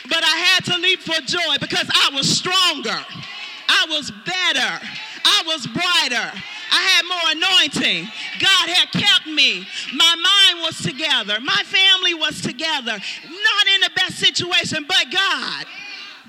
but 0.10 0.24
I 0.24 0.36
had 0.38 0.66
to 0.66 0.78
leap 0.78 1.00
for 1.00 1.22
joy 1.22 1.56
because 1.62 1.90
I 1.94 2.10
was 2.14 2.28
stronger, 2.28 3.06
I 3.70 3.86
was 3.90 4.12
better, 4.12 4.86
I 5.26 5.44
was 5.46 5.68
brighter. 5.68 6.42
I 6.76 6.82
had 6.82 7.06
more 7.06 7.32
anointing. 7.38 8.08
God 8.40 8.70
had 8.70 8.92
kept 8.92 9.28
me. 9.28 9.64
My 9.94 10.16
mind 10.16 10.66
was 10.66 10.82
together. 10.82 11.40
My 11.40 11.62
family 11.66 12.16
was 12.16 12.42
together. 12.42 12.94
Not 12.94 13.68
in 13.76 13.82
the 13.82 13.92
best 13.96 14.18
situation, 14.18 14.84
but 14.88 15.06
God. 15.12 15.66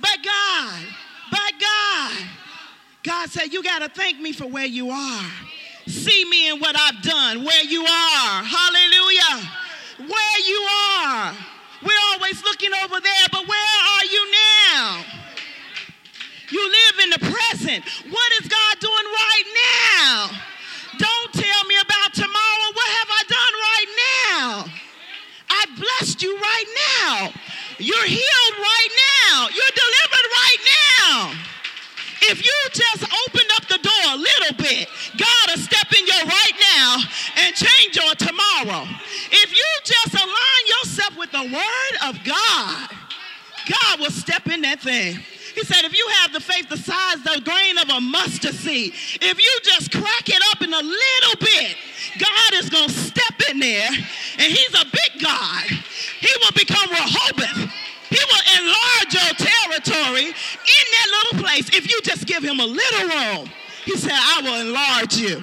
But 0.03 0.19
God. 0.23 0.83
But 1.31 1.53
God. 1.59 2.29
God 3.05 3.29
said, 3.29 3.53
You 3.53 3.63
got 3.63 3.81
to 3.81 3.89
thank 3.89 4.19
me 4.19 4.33
for 4.33 4.47
where 4.47 4.67
you 4.67 4.91
are. 4.91 5.31
See 5.87 6.25
me 6.25 6.51
in 6.51 6.59
what 6.59 6.75
I've 6.77 7.03
done, 7.03 7.45
where 7.45 7.65
you 7.65 7.83
are. 7.83 8.43
Hallelujah. 8.43 9.51
Where 10.09 10.41
you 10.49 10.69
are. 10.99 11.37
We're 11.83 12.05
always 12.15 12.43
looking 12.43 12.71
over 12.83 12.99
there, 13.01 13.27
but 13.31 13.47
where 13.47 13.77
are 13.93 14.05
you 14.07 14.33
now? 14.33 15.05
You 16.51 16.65
live 16.65 17.05
in 17.05 17.11
the 17.11 17.19
present. 17.19 17.85
What 18.11 18.33
is 18.41 18.49
God 18.49 18.81
doing 18.81 19.07
right 19.13 19.49
now? 20.01 20.31
Don't 20.99 21.33
tell 21.35 21.65
me 21.69 21.77
about 21.83 22.15
tomorrow. 22.15 22.69
What 22.73 22.89
have 22.89 23.09
I 23.11 23.23
done 23.29 23.55
right 23.69 23.91
now? 24.01 24.73
I 25.51 25.67
blessed 25.77 26.23
you 26.23 26.35
right 26.39 26.69
now. 26.99 27.33
You're 27.79 28.07
healed 28.07 28.57
right 28.59 28.93
now. 29.29 29.49
You're 29.49 29.75
delivered 29.75 30.29
right 30.33 30.61
now. 30.65 31.44
If 32.31 32.45
you 32.45 32.57
just 32.73 33.05
open 33.05 33.47
up 33.57 33.67
the 33.69 33.79
door 33.79 34.05
a 34.13 34.17
little 34.17 34.57
bit, 34.57 34.89
God 35.17 35.45
will 35.49 35.63
step 35.63 35.93
in 35.93 36.07
your 36.07 36.25
right 36.25 36.57
now 36.77 36.97
and 37.45 37.55
change 37.55 37.97
your 37.97 38.15
tomorrow. 38.15 38.89
If 39.31 39.53
you 39.53 39.69
just 39.85 40.15
align 40.15 40.63
yourself 40.81 41.19
with 41.19 41.33
the 41.33 41.43
word 41.43 42.09
of 42.09 42.25
God, 42.25 42.89
God 43.69 44.01
will 44.01 44.11
step 44.11 44.47
in 44.49 44.63
that 44.63 44.81
thing. 44.81 45.19
He 45.55 45.63
said, 45.63 45.85
if 45.85 45.97
you 45.97 46.07
have 46.21 46.33
the 46.33 46.41
faith 46.41 46.69
the 46.69 46.77
size 46.77 47.17
of 47.17 47.25
the 47.25 47.43
grain 47.45 47.79
of 47.79 47.89
a 47.89 48.01
mustard 48.01 48.55
seed, 48.55 48.93
if 49.23 49.39
you 49.39 49.53
just 49.63 49.93
crack 49.93 50.29
it 50.29 50.43
up 50.51 50.63
in 50.63 50.73
a 50.73 50.83
little 50.83 51.37
bit, 51.39 51.77
God 52.19 52.51
is 52.55 52.69
going 52.69 52.89
to 52.89 52.95
step 52.95 53.35
in 53.51 53.61
there, 53.61 53.89
and 53.89 54.49
He's 54.51 54.75
a 54.75 54.85
big 54.85 55.23
God. 55.23 55.65
He 56.21 56.31
will 56.43 56.53
become 56.59 56.91
Rehoboth. 56.91 57.71
He 58.11 58.23
will 58.31 58.45
enlarge 58.59 59.11
your 59.15 59.33
territory 59.35 60.35
little 61.15 61.45
place 61.45 61.69
if 61.71 61.91
you 61.91 62.01
just 62.03 62.27
give 62.27 62.43
him 62.43 62.61
a 62.61 62.67
little 62.67 63.09
room. 63.09 63.51
He 63.85 63.97
said, 63.97 64.13
I 64.13 64.41
will 64.43 64.69
enlarge 64.69 65.17
you. 65.17 65.43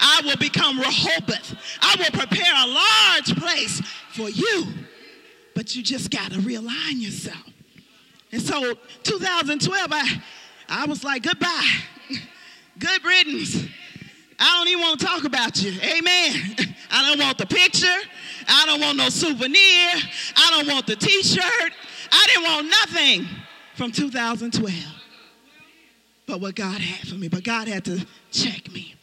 I 0.00 0.22
will 0.24 0.36
become 0.36 0.78
Rehoboth. 0.78 1.54
I 1.82 1.96
will 1.98 2.18
prepare 2.18 2.52
a 2.54 2.66
large 2.66 3.38
place 3.38 3.80
for 4.12 4.30
you. 4.30 4.66
But 5.54 5.76
you 5.76 5.82
just 5.82 6.10
got 6.10 6.32
to 6.32 6.38
realign 6.38 7.00
yourself. 7.00 7.44
And 8.32 8.40
so 8.40 8.74
2012, 9.02 9.88
I, 9.92 10.22
I 10.68 10.86
was 10.86 11.04
like, 11.04 11.22
goodbye. 11.22 11.70
Good 12.78 13.04
riddance. 13.04 13.66
I 14.38 14.56
don't 14.56 14.68
even 14.68 14.80
want 14.80 15.00
to 15.00 15.06
talk 15.06 15.24
about 15.24 15.62
you. 15.62 15.72
Amen. 15.82 16.56
I 16.90 17.08
don't 17.08 17.20
want 17.20 17.36
the 17.36 17.46
picture. 17.46 17.86
I 18.48 18.64
don't 18.66 18.80
want 18.80 18.96
no 18.96 19.10
souvenir. 19.10 19.90
I 20.36 20.50
don't 20.50 20.66
want 20.66 20.86
the 20.86 20.96
t 20.96 21.22
shirt. 21.22 21.72
I 22.10 22.26
didn't 22.28 22.44
want 22.44 22.66
nothing 22.68 23.28
from 23.74 23.92
2012 23.92 24.99
but 26.30 26.40
what 26.40 26.54
God 26.54 26.80
had 26.80 27.08
for 27.08 27.16
me. 27.16 27.28
But 27.28 27.42
God 27.42 27.66
had 27.66 27.84
to 27.86 28.06
check 28.30 28.70
me. 28.72 28.94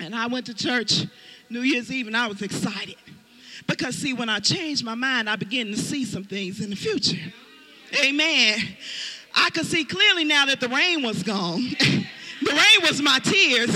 And 0.00 0.14
I 0.14 0.26
went 0.26 0.46
to 0.46 0.54
church 0.54 1.04
New 1.50 1.60
Year's 1.60 1.92
Eve 1.92 2.06
and 2.06 2.16
I 2.16 2.26
was 2.26 2.40
excited. 2.40 2.96
Because, 3.66 3.94
see, 3.96 4.14
when 4.14 4.28
I 4.28 4.40
changed 4.40 4.82
my 4.82 4.94
mind, 4.94 5.28
I 5.28 5.36
began 5.36 5.66
to 5.66 5.76
see 5.76 6.04
some 6.04 6.24
things 6.24 6.60
in 6.60 6.70
the 6.70 6.76
future. 6.76 7.20
Amen. 8.02 8.60
I 9.34 9.50
could 9.50 9.66
see 9.66 9.84
clearly 9.84 10.24
now 10.24 10.46
that 10.46 10.58
the 10.58 10.68
rain 10.68 11.02
was 11.02 11.22
gone. 11.22 11.62
the 11.80 12.50
rain 12.50 12.88
was 12.88 13.00
my 13.02 13.18
tears. 13.22 13.72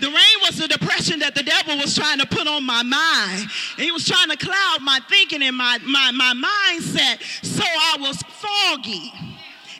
The 0.00 0.08
rain 0.08 0.38
was 0.40 0.56
the 0.56 0.66
depression 0.66 1.20
that 1.20 1.34
the 1.34 1.44
devil 1.44 1.76
was 1.76 1.94
trying 1.94 2.18
to 2.18 2.26
put 2.26 2.48
on 2.48 2.64
my 2.64 2.82
mind. 2.82 3.48
He 3.76 3.92
was 3.92 4.06
trying 4.06 4.30
to 4.30 4.36
cloud 4.36 4.78
my 4.80 4.98
thinking 5.08 5.42
and 5.42 5.56
my, 5.56 5.78
my, 5.84 6.10
my 6.10 6.34
mindset. 6.34 7.22
So 7.44 7.62
I 7.62 7.98
was 8.00 8.16
foggy. 8.22 9.12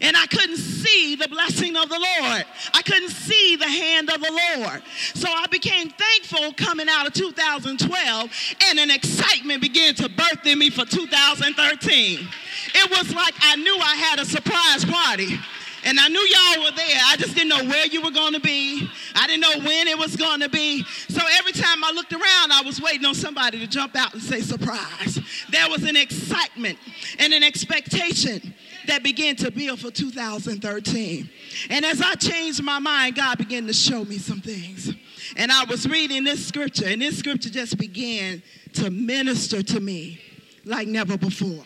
And 0.02 0.16
I 0.16 0.26
couldn't 0.26 0.56
see 0.56 1.14
the 1.14 1.28
blessing 1.28 1.76
of 1.76 1.88
the 1.88 1.98
Lord. 1.98 2.44
I 2.74 2.82
couldn't 2.82 3.10
see 3.10 3.56
the 3.56 3.68
hand 3.68 4.10
of 4.10 4.20
the 4.20 4.40
Lord. 4.58 4.82
So 5.14 5.28
I 5.30 5.46
became 5.46 5.90
thankful 5.90 6.52
coming 6.54 6.88
out 6.90 7.06
of 7.06 7.12
2012, 7.12 8.30
and 8.68 8.78
an 8.80 8.90
excitement 8.90 9.62
began 9.62 9.94
to 9.94 10.08
birth 10.08 10.44
in 10.44 10.58
me 10.58 10.70
for 10.70 10.84
2013. 10.84 12.28
It 12.74 12.90
was 12.90 13.14
like 13.14 13.34
I 13.40 13.56
knew 13.56 13.76
I 13.80 13.94
had 13.96 14.18
a 14.18 14.24
surprise 14.24 14.84
party. 14.84 15.38
And 15.84 15.98
I 15.98 16.06
knew 16.08 16.20
y'all 16.20 16.64
were 16.64 16.76
there. 16.76 17.00
I 17.06 17.16
just 17.16 17.34
didn't 17.34 17.48
know 17.48 17.64
where 17.64 17.86
you 17.86 18.02
were 18.02 18.12
going 18.12 18.34
to 18.34 18.40
be. 18.40 18.88
I 19.16 19.26
didn't 19.26 19.40
know 19.40 19.66
when 19.66 19.88
it 19.88 19.98
was 19.98 20.14
going 20.14 20.38
to 20.40 20.48
be. 20.48 20.84
So 21.08 21.20
every 21.38 21.50
time 21.50 21.82
I 21.82 21.90
looked 21.90 22.12
around, 22.12 22.52
I 22.52 22.62
was 22.64 22.80
waiting 22.80 23.04
on 23.04 23.14
somebody 23.14 23.58
to 23.58 23.66
jump 23.66 23.96
out 23.96 24.12
and 24.12 24.22
say 24.22 24.42
surprise. 24.42 25.18
There 25.50 25.68
was 25.68 25.82
an 25.82 25.96
excitement 25.96 26.78
and 27.18 27.32
an 27.32 27.42
expectation 27.42 28.54
that 28.86 29.02
began 29.02 29.36
to 29.36 29.50
build 29.50 29.80
for 29.80 29.90
2013. 29.90 31.28
And 31.70 31.84
as 31.84 32.00
I 32.00 32.14
changed 32.14 32.62
my 32.62 32.78
mind, 32.78 33.16
God 33.16 33.38
began 33.38 33.66
to 33.66 33.72
show 33.72 34.04
me 34.04 34.18
some 34.18 34.40
things. 34.40 34.92
And 35.36 35.50
I 35.50 35.64
was 35.64 35.88
reading 35.88 36.24
this 36.24 36.44
scripture, 36.46 36.86
and 36.86 37.00
this 37.00 37.18
scripture 37.18 37.50
just 37.50 37.78
began 37.78 38.42
to 38.74 38.90
minister 38.90 39.62
to 39.62 39.80
me 39.80 40.20
like 40.64 40.88
never 40.88 41.16
before. 41.16 41.64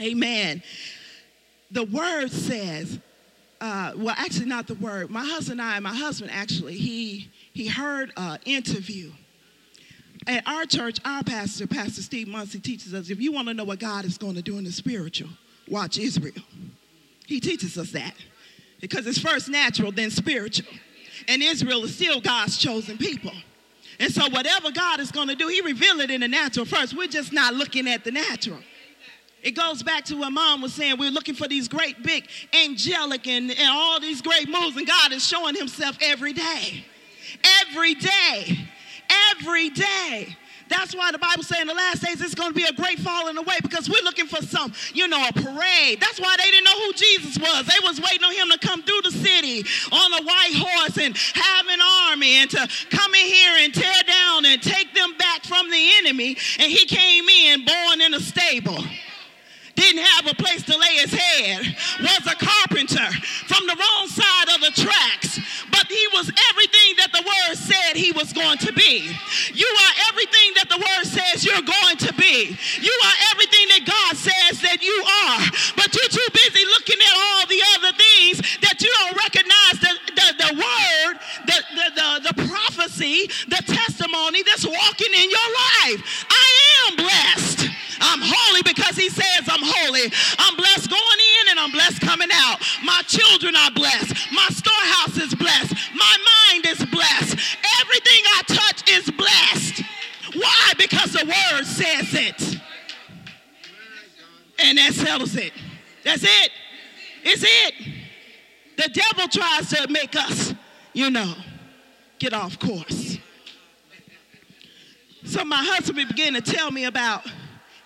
Amen. 0.00 0.62
The 1.70 1.84
word 1.84 2.30
says, 2.30 2.98
uh, 3.60 3.92
well, 3.96 4.14
actually, 4.18 4.46
not 4.46 4.66
the 4.66 4.74
word. 4.74 5.10
My 5.10 5.24
husband 5.24 5.60
and 5.60 5.68
I, 5.68 5.78
my 5.80 5.94
husband 5.94 6.30
actually, 6.32 6.74
he 6.74 7.30
he 7.52 7.66
heard 7.68 8.12
an 8.16 8.38
interview. 8.44 9.12
At 10.26 10.46
our 10.46 10.64
church, 10.64 10.98
our 11.04 11.22
pastor, 11.22 11.66
Pastor 11.66 12.02
Steve 12.02 12.28
Muncie, 12.28 12.58
teaches 12.58 12.94
us 12.94 13.10
if 13.10 13.20
you 13.20 13.32
want 13.32 13.48
to 13.48 13.54
know 13.54 13.64
what 13.64 13.78
God 13.78 14.04
is 14.04 14.18
going 14.18 14.34
to 14.34 14.42
do 14.42 14.58
in 14.58 14.64
the 14.64 14.72
spiritual, 14.72 15.30
watch 15.68 15.98
Israel. 15.98 16.34
He 17.26 17.40
teaches 17.40 17.78
us 17.78 17.90
that 17.92 18.14
because 18.80 19.06
it's 19.06 19.18
first 19.18 19.48
natural, 19.48 19.92
then 19.92 20.10
spiritual. 20.10 20.72
And 21.28 21.42
Israel 21.42 21.84
is 21.84 21.94
still 21.94 22.20
God's 22.20 22.58
chosen 22.58 22.98
people. 22.98 23.32
And 24.00 24.12
so, 24.12 24.28
whatever 24.28 24.70
God 24.72 25.00
is 25.00 25.10
going 25.10 25.28
to 25.28 25.34
do, 25.34 25.48
He 25.48 25.60
revealed 25.60 26.00
it 26.00 26.10
in 26.10 26.20
the 26.20 26.28
natural 26.28 26.66
first. 26.66 26.96
We're 26.96 27.06
just 27.06 27.32
not 27.32 27.54
looking 27.54 27.88
at 27.88 28.04
the 28.04 28.10
natural. 28.10 28.58
It 29.42 29.52
goes 29.52 29.82
back 29.82 30.06
to 30.06 30.16
what 30.16 30.30
mom 30.30 30.62
was 30.62 30.72
saying. 30.72 30.98
We're 30.98 31.10
looking 31.10 31.34
for 31.34 31.46
these 31.46 31.68
great, 31.68 32.02
big, 32.02 32.26
angelic, 32.64 33.26
and, 33.26 33.50
and 33.50 33.68
all 33.70 34.00
these 34.00 34.22
great 34.22 34.48
moves, 34.48 34.76
and 34.76 34.86
God 34.86 35.12
is 35.12 35.26
showing 35.26 35.54
Himself 35.54 35.96
every 36.00 36.32
day. 36.32 36.84
Every 37.62 37.94
day. 37.94 38.68
Every 39.30 39.70
day. 39.70 40.36
That's 40.68 40.94
why 40.94 41.12
the 41.12 41.18
Bible 41.18 41.42
says 41.42 41.60
in 41.60 41.66
the 41.66 41.74
last 41.74 42.02
days 42.02 42.20
it's 42.20 42.34
going 42.34 42.52
to 42.52 42.54
be 42.54 42.64
a 42.64 42.72
great 42.72 42.98
falling 42.98 43.36
away 43.36 43.56
because 43.62 43.88
we're 43.88 44.02
looking 44.02 44.26
for 44.26 44.42
some, 44.42 44.72
you 44.92 45.08
know, 45.08 45.28
a 45.28 45.32
parade. 45.32 46.00
That's 46.00 46.20
why 46.20 46.36
they 46.38 46.50
didn't 46.50 46.64
know 46.64 46.80
who 46.86 46.92
Jesus 46.94 47.38
was. 47.38 47.66
They 47.66 47.80
was 47.82 48.00
waiting 48.00 48.24
on 48.24 48.34
him 48.34 48.48
to 48.50 48.58
come 48.58 48.82
through 48.82 49.02
the 49.04 49.12
city 49.12 49.64
on 49.92 50.12
a 50.12 50.22
white 50.24 50.54
horse 50.54 50.98
and 50.98 51.16
have 51.16 51.66
an 51.68 51.80
army 52.10 52.34
and 52.36 52.50
to 52.50 52.68
come 52.90 53.14
in 53.14 53.26
here 53.26 53.56
and 53.60 53.74
tear 53.74 54.02
down 54.06 54.44
and 54.46 54.62
take 54.62 54.94
them 54.94 55.16
back 55.18 55.44
from 55.44 55.70
the 55.70 55.90
enemy. 55.98 56.36
And 56.58 56.70
he 56.70 56.86
came 56.86 57.28
in 57.28 57.64
born 57.64 58.00
in 58.00 58.14
a 58.14 58.20
stable 58.20 58.82
didn't 59.74 60.02
have 60.02 60.26
a 60.30 60.34
place 60.34 60.62
to 60.64 60.76
lay 60.76 60.94
his 61.02 61.12
head, 61.12 61.76
was 62.00 62.24
a 62.26 62.36
carpenter 62.38 63.10
from 63.46 63.66
the 63.66 63.74
wrong 63.74 64.06
side 64.08 64.48
of 64.54 64.60
the 64.62 64.72
tracks. 64.74 65.40
But 65.70 65.86
he 65.90 66.06
was 66.14 66.30
everything 66.50 66.90
that 67.02 67.10
the 67.10 67.24
word 67.26 67.56
said 67.58 67.96
he 67.96 68.12
was 68.12 68.32
going 68.32 68.58
to 68.58 68.72
be. 68.72 69.10
You 69.52 69.66
are 69.66 69.94
everything 70.10 70.48
that 70.62 70.68
the 70.70 70.78
word 70.78 71.04
says 71.04 71.44
you're 71.44 71.66
going 71.66 71.98
to 72.06 72.12
be. 72.14 72.54
You 72.80 72.94
are 73.04 73.16
everything 73.34 73.66
that 73.74 73.82
God 73.82 74.14
says 74.14 74.62
that 74.62 74.78
you 74.80 74.94
are. 75.26 75.42
But 75.74 75.90
you're 75.90 76.14
too 76.14 76.30
busy 76.30 76.62
looking 76.78 77.00
at 77.02 77.14
all 77.18 77.42
the 77.50 77.62
other 77.74 77.92
things 77.98 78.36
that 78.62 78.78
you 78.78 78.90
don't 79.02 79.18
recognize 79.18 79.76
the, 79.82 79.92
the, 80.14 80.28
the 80.38 80.50
word, 80.54 81.12
the, 81.50 81.58
the, 81.74 81.86
the, 81.98 82.08
the 82.30 82.34
prophecy, 82.46 83.26
the 83.50 83.62
testimony 83.66 84.46
that's 84.46 84.66
walking 84.66 85.12
in 85.12 85.28
your 85.28 85.50
life. 85.82 86.00
Says 102.02 102.14
it. 102.14 102.60
And 104.62 104.78
that 104.78 104.94
settles 104.94 105.36
it. 105.36 105.52
That's 106.04 106.22
it. 106.22 106.50
It's 107.22 107.42
it. 107.44 107.74
The 108.76 108.88
devil 108.88 109.28
tries 109.28 109.70
to 109.70 109.86
make 109.90 110.14
us, 110.16 110.54
you 110.92 111.10
know, 111.10 111.34
get 112.18 112.32
off 112.32 112.58
course. 112.58 113.18
So 115.24 115.44
my 115.44 115.64
husband 115.64 116.08
began 116.08 116.34
to 116.34 116.40
tell 116.40 116.70
me 116.70 116.84
about, 116.84 117.26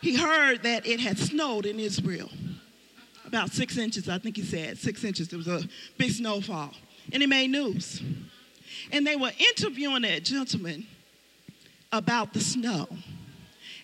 he 0.01 0.17
heard 0.17 0.63
that 0.65 0.87
it 0.87 1.01
had 1.01 1.19
snowed 1.19 1.67
in 1.67 1.79
Israel. 1.79 2.31
About 3.25 3.51
six 3.53 3.77
inches, 3.77 4.09
I 4.09 4.19
think 4.19 4.37
he 4.37 4.43
said, 4.43 4.79
six 4.79 5.05
inches. 5.05 5.29
There 5.29 5.39
was 5.39 5.49
a 5.49 5.63
big 5.99 6.11
snowfall. 6.11 6.73
And 7.13 7.23
it 7.23 7.29
made 7.29 7.51
news. 7.51 8.03
And 8.91 9.07
they 9.07 9.17
were 9.17 9.31
interviewing 9.51 10.03
that 10.03 10.25
gentleman 10.25 10.87
about 11.93 12.33
the 12.33 12.41
snow. 12.41 12.89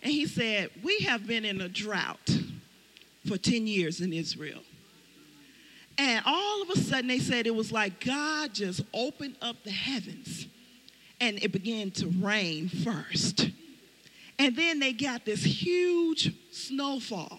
And 0.05 0.13
he 0.13 0.27
said, 0.27 0.71
We 0.83 0.99
have 1.01 1.27
been 1.27 1.45
in 1.45 1.63
a 1.63 1.69
drought 1.69 2.39
for 3.27 3.39
10 3.39 3.67
years 3.67 4.03
in 4.03 4.13
Israel. 4.13 4.61
And 5.97 6.23
all 6.27 6.63
of 6.63 6.71
a 6.71 6.77
sudden, 6.77 7.09
they 7.09 7.19
said 7.19 7.47
it 7.47 7.55
was 7.55 7.73
like 7.73 8.05
God 8.05 8.53
just 8.53 8.83
opened 8.93 9.37
up 9.41 9.63
the 9.65 9.71
heavens 9.71 10.47
and 11.21 11.43
it 11.43 11.53
began 11.53 11.91
to 11.93 12.09
rain 12.09 12.69
first. 12.69 13.51
And 14.39 14.57
then 14.57 14.81
they 14.81 14.93
got 14.93 15.25
this 15.25 15.43
huge 15.45 16.35
snowfall. 16.53 17.39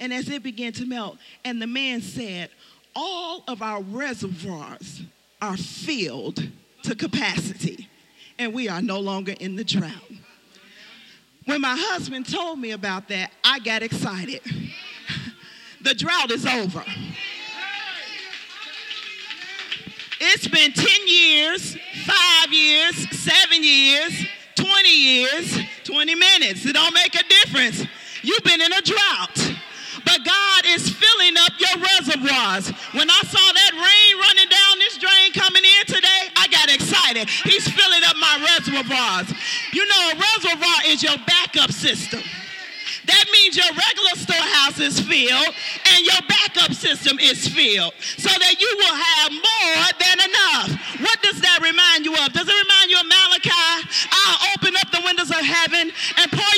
And 0.00 0.12
as 0.12 0.28
it 0.28 0.42
began 0.42 0.72
to 0.74 0.86
melt, 0.86 1.18
and 1.44 1.60
the 1.60 1.66
man 1.66 2.00
said, 2.00 2.50
All 2.96 3.44
of 3.46 3.60
our 3.60 3.82
reservoirs 3.82 5.02
are 5.42 5.56
filled 5.56 6.48
to 6.84 6.94
capacity, 6.94 7.88
and 8.38 8.54
we 8.54 8.68
are 8.68 8.80
no 8.80 9.00
longer 9.00 9.34
in 9.38 9.56
the 9.56 9.64
drought. 9.64 9.92
When 11.44 11.60
my 11.60 11.76
husband 11.78 12.26
told 12.26 12.58
me 12.58 12.70
about 12.70 13.08
that, 13.08 13.30
I 13.42 13.58
got 13.58 13.82
excited. 13.82 14.40
the 15.82 15.94
drought 15.94 16.30
is 16.30 16.46
over. 16.46 16.82
It's 20.20 20.48
been 20.48 20.72
10 20.72 20.86
years, 21.06 21.76
five 22.06 22.52
years, 22.52 22.94
seven 23.18 23.62
years, 23.62 24.26
20 24.54 24.88
years, 24.88 25.58
20 25.84 26.14
minutes. 26.14 26.64
It 26.64 26.72
don't 26.72 26.94
make 26.94 27.14
a 27.14 27.24
difference. 27.28 27.84
You've 28.22 28.44
been 28.44 28.62
in 28.62 28.72
a 28.72 28.80
drought. 28.80 29.54
But 30.04 30.24
God 30.24 30.64
is 30.66 30.88
filling 30.88 31.36
up 31.38 31.52
your 31.58 31.76
reservoirs. 31.80 32.70
When 32.92 33.10
I 33.10 33.20
saw 33.24 33.52
that 33.52 33.72
rain 33.72 34.20
running 34.20 34.43
He's 37.22 37.68
filling 37.68 38.02
up 38.06 38.16
my 38.16 38.34
reservoirs. 38.42 39.32
You 39.72 39.86
know, 39.86 40.12
a 40.12 40.14
reservoir 40.18 40.78
is 40.86 41.02
your 41.02 41.16
backup 41.26 41.70
system. 41.72 42.20
That 43.06 43.24
means 43.32 43.56
your 43.56 43.68
regular 43.68 44.16
storehouse 44.16 44.80
is 44.80 44.96
filled 45.00 45.52
and 45.92 46.00
your 46.04 46.20
backup 46.24 46.72
system 46.72 47.18
is 47.20 47.48
filled 47.48 47.92
so 48.00 48.32
that 48.32 48.56
you 48.60 48.70
will 48.80 48.96
have 48.96 49.30
more 49.32 49.82
than 50.00 50.18
enough. 50.24 50.68
What 51.04 51.20
does 51.20 51.40
that 51.40 51.60
remind 51.60 52.08
you 52.08 52.16
of? 52.16 52.32
Does 52.32 52.48
it 52.48 52.56
remind 52.56 52.88
you 52.88 52.98
of 53.00 53.08
Malachi? 53.08 53.76
I'll 54.08 54.56
open 54.56 54.72
up 54.80 54.88
the 54.88 55.02
windows 55.04 55.28
of 55.28 55.44
heaven 55.44 55.92
and 55.92 56.26
pour 56.32 56.53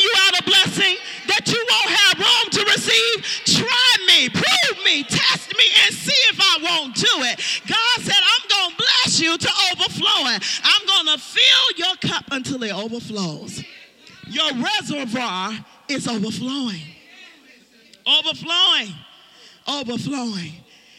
I'm 10.64 10.86
going 10.86 11.16
to 11.16 11.22
fill 11.22 11.76
your 11.76 11.96
cup 11.96 12.24
until 12.30 12.62
it 12.62 12.72
overflows. 12.72 13.62
Your 14.28 14.50
reservoir 14.54 15.52
is 15.88 16.08
overflowing. 16.08 16.82
Overflowing. 18.06 18.94
Overflowing. 19.68 20.52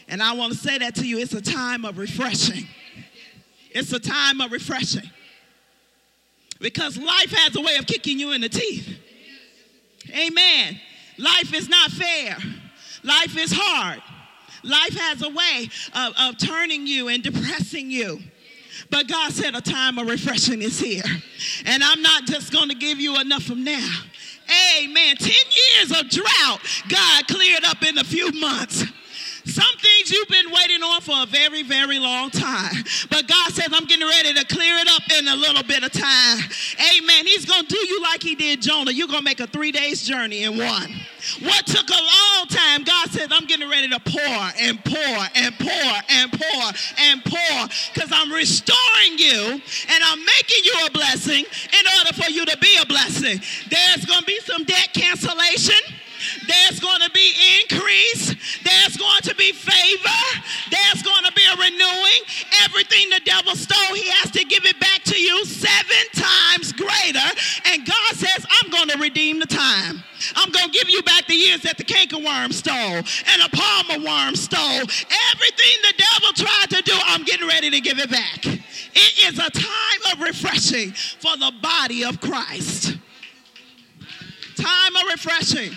And 0.08 0.22
I 0.22 0.32
want 0.32 0.52
to 0.52 0.58
say 0.58 0.78
that 0.78 0.94
to 0.96 1.06
you 1.06 1.18
it's 1.18 1.34
a 1.34 1.42
time 1.42 1.84
of 1.84 1.98
refreshing. 1.98 2.66
It's 3.70 3.92
a 3.92 4.00
time 4.00 4.40
of 4.40 4.52
refreshing. 4.52 5.10
Because 6.60 6.96
life 6.96 7.30
has 7.32 7.54
a 7.56 7.60
way 7.60 7.76
of 7.76 7.86
kicking 7.86 8.18
you 8.18 8.32
in 8.32 8.40
the 8.40 8.48
teeth. 8.48 8.98
Amen. 10.10 10.80
Life 11.18 11.54
is 11.54 11.68
not 11.68 11.90
fair. 11.90 12.36
Life 13.04 13.38
is 13.38 13.52
hard. 13.54 14.02
Life 14.64 14.98
has 14.98 15.22
a 15.22 15.28
way 15.28 15.68
of, 15.94 16.14
of 16.18 16.38
turning 16.38 16.86
you 16.86 17.08
and 17.08 17.22
depressing 17.22 17.90
you. 17.90 18.20
But 18.90 19.06
God 19.08 19.32
said 19.32 19.54
a 19.54 19.60
time 19.60 19.98
of 19.98 20.06
refreshing 20.06 20.62
is 20.62 20.78
here. 20.78 21.02
And 21.66 21.82
I'm 21.84 22.02
not 22.02 22.24
just 22.26 22.52
going 22.52 22.68
to 22.70 22.74
give 22.74 23.00
you 23.00 23.20
enough 23.20 23.42
from 23.42 23.64
now. 23.64 23.88
Amen. 24.80 25.16
10 25.16 25.30
years 25.30 26.00
of 26.00 26.08
drought, 26.08 26.60
God 26.88 27.26
cleared 27.28 27.64
up 27.64 27.82
in 27.82 27.98
a 27.98 28.04
few 28.04 28.32
months. 28.32 28.84
Some 29.48 29.78
things 29.80 30.10
you've 30.10 30.28
been 30.28 30.52
waiting 30.52 30.82
on 30.82 31.00
for 31.00 31.22
a 31.22 31.26
very, 31.26 31.62
very 31.62 31.98
long 31.98 32.28
time. 32.28 32.84
But 33.10 33.26
God 33.26 33.50
says, 33.52 33.68
I'm 33.72 33.86
getting 33.86 34.06
ready 34.06 34.34
to 34.34 34.44
clear 34.44 34.76
it 34.76 34.88
up 34.88 35.02
in 35.18 35.26
a 35.26 35.36
little 35.36 35.62
bit 35.62 35.82
of 35.82 35.90
time. 35.90 36.38
Amen. 36.78 37.26
He's 37.26 37.46
going 37.46 37.62
to 37.62 37.68
do 37.68 37.78
you 37.78 38.02
like 38.02 38.22
he 38.22 38.34
did 38.34 38.60
Jonah. 38.60 38.90
You're 38.90 39.08
going 39.08 39.20
to 39.20 39.24
make 39.24 39.40
a 39.40 39.46
three 39.46 39.72
days 39.72 40.02
journey 40.02 40.42
in 40.44 40.58
one. 40.58 40.92
What 41.40 41.66
took 41.66 41.88
a 41.88 41.92
long 41.92 42.46
time, 42.48 42.84
God 42.84 43.08
says, 43.10 43.28
I'm 43.30 43.46
getting 43.46 43.68
ready 43.68 43.88
to 43.88 44.00
pour 44.00 44.20
and 44.60 44.84
pour 44.84 45.26
and 45.34 45.58
pour 45.58 45.92
and 46.10 46.32
pour 46.32 46.72
and 47.00 47.24
pour 47.24 47.68
because 47.94 48.10
I'm 48.12 48.30
restoring 48.30 49.16
you 49.16 49.62
and 49.88 50.04
I'm 50.04 50.18
making 50.18 50.64
you 50.64 50.74
a 50.86 50.90
blessing 50.90 51.44
in 51.44 51.84
order 51.98 52.22
for 52.22 52.30
you 52.30 52.44
to 52.44 52.56
be 52.58 52.76
a 52.82 52.86
blessing. 52.86 53.40
There's 53.70 54.04
going 54.04 54.20
to 54.20 54.26
be 54.26 54.38
some 54.40 54.64
debt 54.64 54.90
cancellation. 54.92 55.96
There's 56.46 56.80
going 56.80 57.00
to 57.00 57.10
be 57.10 57.32
increase. 57.60 58.34
There's 58.62 58.96
going 58.96 59.22
to 59.22 59.34
be 59.34 59.52
favor. 59.52 60.24
There's 60.70 61.02
going 61.02 61.24
to 61.24 61.32
be 61.32 61.42
a 61.46 61.56
renewing. 61.56 62.20
Everything 62.64 63.10
the 63.10 63.20
devil 63.24 63.54
stole, 63.54 63.94
he 63.94 64.08
has 64.20 64.30
to 64.32 64.44
give 64.44 64.64
it 64.64 64.78
back 64.80 65.02
to 65.04 65.18
you 65.18 65.44
seven 65.44 66.04
times 66.14 66.72
greater. 66.72 67.28
And 67.72 67.86
God 67.86 68.12
says, 68.14 68.46
I'm 68.62 68.70
going 68.70 68.88
to 68.88 68.98
redeem 68.98 69.40
the 69.40 69.46
time. 69.46 70.02
I'm 70.36 70.50
going 70.50 70.66
to 70.66 70.72
give 70.72 70.88
you 70.88 71.02
back 71.02 71.26
the 71.26 71.34
years 71.34 71.62
that 71.62 71.78
the 71.78 71.84
cankerworm 71.84 72.52
stole 72.52 72.74
and 72.74 73.42
the 73.42 73.50
palmer 73.52 74.04
worm 74.04 74.34
stole. 74.34 74.82
Everything 75.32 75.74
the 75.82 75.94
devil 75.96 76.32
tried 76.34 76.70
to 76.70 76.82
do, 76.82 76.94
I'm 77.06 77.24
getting 77.24 77.46
ready 77.46 77.70
to 77.70 77.80
give 77.80 77.98
it 77.98 78.10
back. 78.10 78.44
It 78.46 79.32
is 79.32 79.38
a 79.38 79.50
time 79.50 80.12
of 80.12 80.20
refreshing 80.20 80.92
for 80.92 81.36
the 81.36 81.52
body 81.62 82.04
of 82.04 82.20
Christ. 82.20 82.96
Time 84.56 84.96
of 84.96 85.02
refreshing. 85.12 85.72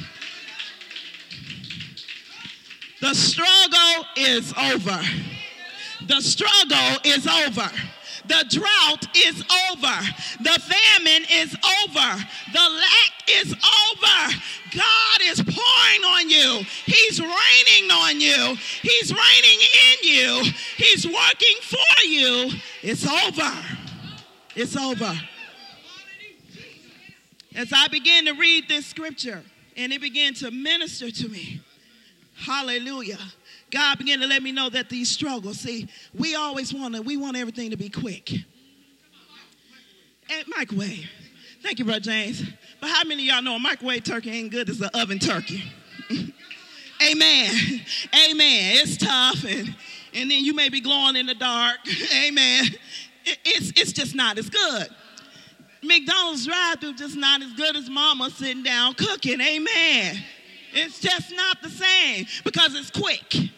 The 3.01 3.15
struggle 3.15 4.05
is 4.15 4.53
over. 4.53 5.01
The 6.05 6.21
struggle 6.21 6.99
is 7.03 7.25
over. 7.25 7.69
The 8.27 8.45
drought 8.49 9.17
is 9.17 9.43
over. 9.71 9.97
The 10.39 10.61
famine 10.61 11.25
is 11.31 11.55
over. 11.83 12.23
The 12.53 12.59
lack 12.59 13.13
is 13.27 13.53
over. 13.53 14.35
God 14.71 15.19
is 15.23 15.41
pouring 15.41 16.03
on 16.05 16.29
you. 16.29 16.63
He's 16.85 17.19
raining 17.19 17.91
on 17.91 18.21
you. 18.21 18.55
He's 18.83 19.11
raining 19.11 19.59
in 19.89 20.07
you. 20.07 20.51
He's 20.77 21.05
working 21.05 21.57
for 21.63 22.05
you. 22.05 22.51
It's 22.83 23.07
over. 23.07 23.51
It's 24.55 24.77
over. 24.77 25.19
As 27.55 27.73
I 27.73 27.87
began 27.87 28.25
to 28.25 28.33
read 28.33 28.69
this 28.69 28.85
scripture 28.85 29.43
and 29.75 29.91
it 29.91 30.01
began 30.01 30.35
to 30.35 30.51
minister 30.51 31.09
to 31.09 31.27
me, 31.27 31.61
Hallelujah. 32.41 33.19
God 33.71 33.99
began 33.99 34.19
to 34.19 34.27
let 34.27 34.43
me 34.43 34.51
know 34.51 34.69
that 34.69 34.89
these 34.89 35.09
struggles, 35.09 35.59
see, 35.59 35.87
we 36.13 36.35
always 36.35 36.73
want 36.73 36.95
to, 36.95 37.01
we 37.01 37.17
want 37.17 37.37
everything 37.37 37.69
to 37.69 37.77
be 37.77 37.89
quick. 37.89 38.31
And 38.31 38.45
microwave. 40.55 41.09
Thank 41.61 41.79
you, 41.79 41.85
Brother 41.85 41.99
James. 41.99 42.43
But 42.79 42.89
how 42.89 43.03
many 43.03 43.29
of 43.29 43.35
y'all 43.35 43.43
know 43.43 43.55
a 43.55 43.59
microwave 43.59 44.03
turkey 44.03 44.31
ain't 44.31 44.51
good 44.51 44.69
as 44.69 44.81
an 44.81 44.89
oven 44.93 45.19
turkey? 45.19 45.63
Amen. 47.11 47.81
Amen. 48.29 48.77
It's 48.77 48.97
tough 48.97 49.43
and 49.43 49.75
and 50.13 50.29
then 50.29 50.43
you 50.43 50.53
may 50.53 50.69
be 50.69 50.81
glowing 50.81 51.15
in 51.15 51.25
the 51.25 51.33
dark. 51.33 51.77
Amen. 52.25 52.65
it's, 53.23 53.71
it's 53.79 53.93
just 53.93 54.15
not 54.15 54.37
as 54.37 54.49
good. 54.49 54.87
McDonald's 55.83 56.45
drive-through 56.45 56.95
just 56.95 57.15
not 57.15 57.41
as 57.41 57.53
good 57.53 57.75
as 57.75 57.89
mama 57.89 58.29
sitting 58.29 58.63
down 58.63 58.93
cooking. 58.93 59.41
Amen. 59.41 60.17
It's 60.73 60.99
just 60.99 61.33
not 61.35 61.61
the 61.61 61.69
same 61.69 62.25
because 62.43 62.75
it's 62.75 62.91
quick. 62.91 63.51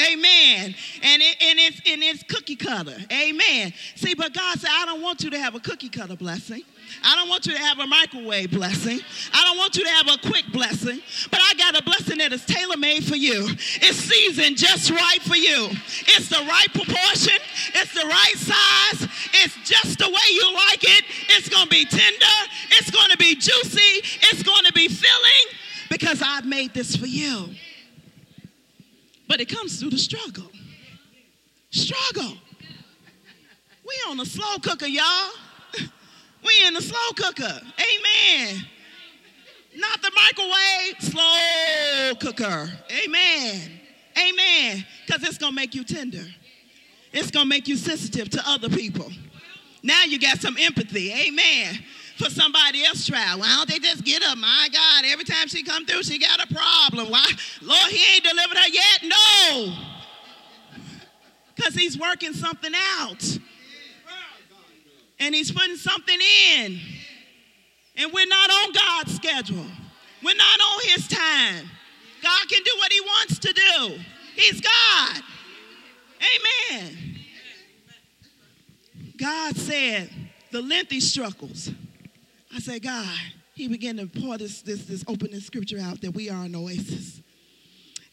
Amen. 0.00 0.74
And, 1.02 1.22
it, 1.22 1.36
and, 1.42 1.58
it's, 1.58 1.80
and 1.90 2.02
it's 2.02 2.22
cookie 2.22 2.56
cutter. 2.56 2.96
Amen. 3.10 3.72
See, 3.96 4.14
but 4.14 4.32
God 4.32 4.58
said, 4.58 4.70
I 4.72 4.86
don't 4.86 5.02
want 5.02 5.24
you 5.24 5.30
to 5.30 5.38
have 5.38 5.54
a 5.54 5.60
cookie 5.60 5.88
cutter 5.88 6.16
blessing. 6.16 6.62
I 7.04 7.16
don't 7.16 7.28
want 7.28 7.46
you 7.46 7.52
to 7.52 7.58
have 7.58 7.78
a 7.78 7.86
microwave 7.86 8.50
blessing. 8.50 9.00
I 9.32 9.44
don't 9.44 9.58
want 9.58 9.76
you 9.76 9.84
to 9.84 9.90
have 9.90 10.08
a 10.08 10.18
quick 10.28 10.46
blessing. 10.52 11.00
But 11.30 11.40
I 11.42 11.54
got 11.58 11.78
a 11.78 11.82
blessing 11.82 12.18
that 12.18 12.32
is 12.32 12.44
tailor 12.44 12.76
made 12.76 13.04
for 13.04 13.16
you. 13.16 13.48
It's 13.82 13.98
seasoned 13.98 14.56
just 14.56 14.90
right 14.90 15.22
for 15.22 15.36
you. 15.36 15.68
It's 16.16 16.28
the 16.28 16.44
right 16.46 16.68
proportion, 16.72 17.38
it's 17.74 17.92
the 17.92 18.06
right 18.06 18.36
size, 18.36 19.08
it's 19.42 19.56
just 19.68 19.98
the 19.98 20.08
way 20.08 20.28
you 20.32 20.54
like 20.54 20.84
it. 20.84 21.04
It's 21.36 21.48
going 21.48 21.64
to 21.64 21.70
be 21.70 21.84
tender, 21.84 22.38
it's 22.70 22.90
going 22.90 23.10
to 23.10 23.18
be 23.18 23.34
juicy, 23.34 24.18
it's 24.30 24.42
going 24.42 24.64
to 24.64 24.72
be 24.72 24.88
filling 24.88 25.58
because 25.88 26.22
I've 26.24 26.46
made 26.46 26.74
this 26.74 26.96
for 26.96 27.06
you. 27.06 27.48
But 29.28 29.40
it 29.40 29.48
comes 29.48 29.78
through 29.78 29.90
the 29.90 29.98
struggle. 29.98 30.50
Struggle. 31.70 32.36
We 33.86 33.94
on 34.10 34.20
a 34.20 34.26
slow 34.26 34.58
cooker, 34.58 34.86
y'all. 34.86 35.30
We 36.40 36.52
in 36.68 36.74
the 36.74 36.80
slow 36.80 37.10
cooker. 37.16 37.42
Amen. 37.42 38.64
Not 39.76 40.00
the 40.00 40.10
microwave, 40.14 41.00
slow 41.00 42.14
cooker. 42.20 42.70
Amen. 43.04 43.80
Amen. 44.16 44.86
Because 45.04 45.24
it's 45.24 45.36
going 45.36 45.52
to 45.52 45.56
make 45.56 45.74
you 45.74 45.82
tender. 45.82 46.24
It's 47.12 47.32
going 47.32 47.44
to 47.44 47.48
make 47.48 47.66
you 47.66 47.76
sensitive 47.76 48.30
to 48.30 48.42
other 48.46 48.68
people. 48.68 49.10
Now 49.82 50.04
you 50.04 50.18
got 50.18 50.40
some 50.40 50.56
empathy. 50.58 51.12
Amen. 51.12 51.78
For 52.18 52.30
somebody 52.30 52.84
else 52.84 53.06
trial. 53.06 53.38
Why 53.38 53.46
don't 53.56 53.68
they 53.68 53.78
just 53.78 54.04
get 54.04 54.22
up? 54.24 54.36
My 54.38 54.68
God, 54.72 55.04
every 55.06 55.24
time 55.24 55.46
she 55.46 55.62
come 55.62 55.86
through, 55.86 56.02
she 56.02 56.18
got 56.18 56.40
a 56.40 56.52
problem. 56.52 57.10
Why? 57.10 57.24
Lord, 57.62 57.90
he 57.90 58.14
ain't 58.14 58.24
delivered 58.24 58.56
her 58.56 58.68
yet? 58.68 59.02
No. 59.04 59.74
Because 61.54 61.74
he's 61.74 61.98
working 61.98 62.34
something 62.34 62.70
out 63.00 63.38
and 65.20 65.34
he's 65.34 65.50
putting 65.50 65.76
something 65.76 66.18
in. 66.54 66.78
And 67.96 68.12
we're 68.12 68.26
not 68.26 68.50
on 68.50 68.72
God's 68.72 69.16
schedule. 69.16 69.66
We're 70.22 70.36
not 70.36 70.60
on 70.60 70.80
his 70.84 71.08
time. 71.08 71.68
God 72.22 72.48
can 72.48 72.62
do 72.62 72.72
what 72.78 72.92
he 72.92 73.00
wants 73.00 73.38
to 73.40 73.52
do. 73.52 73.98
He's 74.36 74.60
God. 74.60 75.22
Amen. 76.76 77.18
God 79.16 79.56
said, 79.56 80.10
the 80.52 80.62
lengthy 80.62 81.00
struggles. 81.00 81.70
I 82.54 82.60
said, 82.60 82.82
God, 82.82 83.16
he 83.54 83.68
began 83.68 83.96
to 83.96 84.06
pour 84.06 84.38
this, 84.38 84.62
this, 84.62 84.84
this 84.84 85.04
opening 85.06 85.40
scripture 85.40 85.78
out 85.80 86.00
that 86.00 86.12
we 86.12 86.30
are 86.30 86.44
an 86.44 86.54
oasis. 86.54 87.20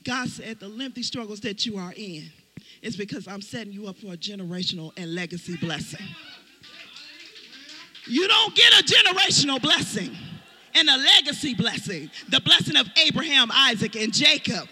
God 0.04 0.28
said, 0.30 0.60
the 0.60 0.68
lengthy 0.68 1.04
struggles 1.04 1.40
that 1.42 1.66
you 1.66 1.78
are 1.78 1.94
in 1.96 2.32
is 2.82 2.96
because 2.96 3.28
I'm 3.28 3.42
setting 3.42 3.74
you 3.74 3.88
up 3.88 3.98
for 3.98 4.14
a 4.14 4.18
generational 4.18 4.92
and 4.98 5.16
legacy 5.16 5.58
blessing. 5.58 6.06
You 8.08 8.28
don't 8.28 8.56
get 8.56 8.74
a 8.80 8.84
generational 8.84 9.62
blessing 9.62 10.16
and 10.76 10.90
a 10.90 10.98
legacy 10.98 11.56
blessing, 11.56 12.12
the 12.30 12.42
blessing 12.42 12.76
of 12.76 12.88
Abraham, 13.06 13.50
Isaac, 13.52 13.96
and 13.96 14.14
Jacob. 14.14 14.68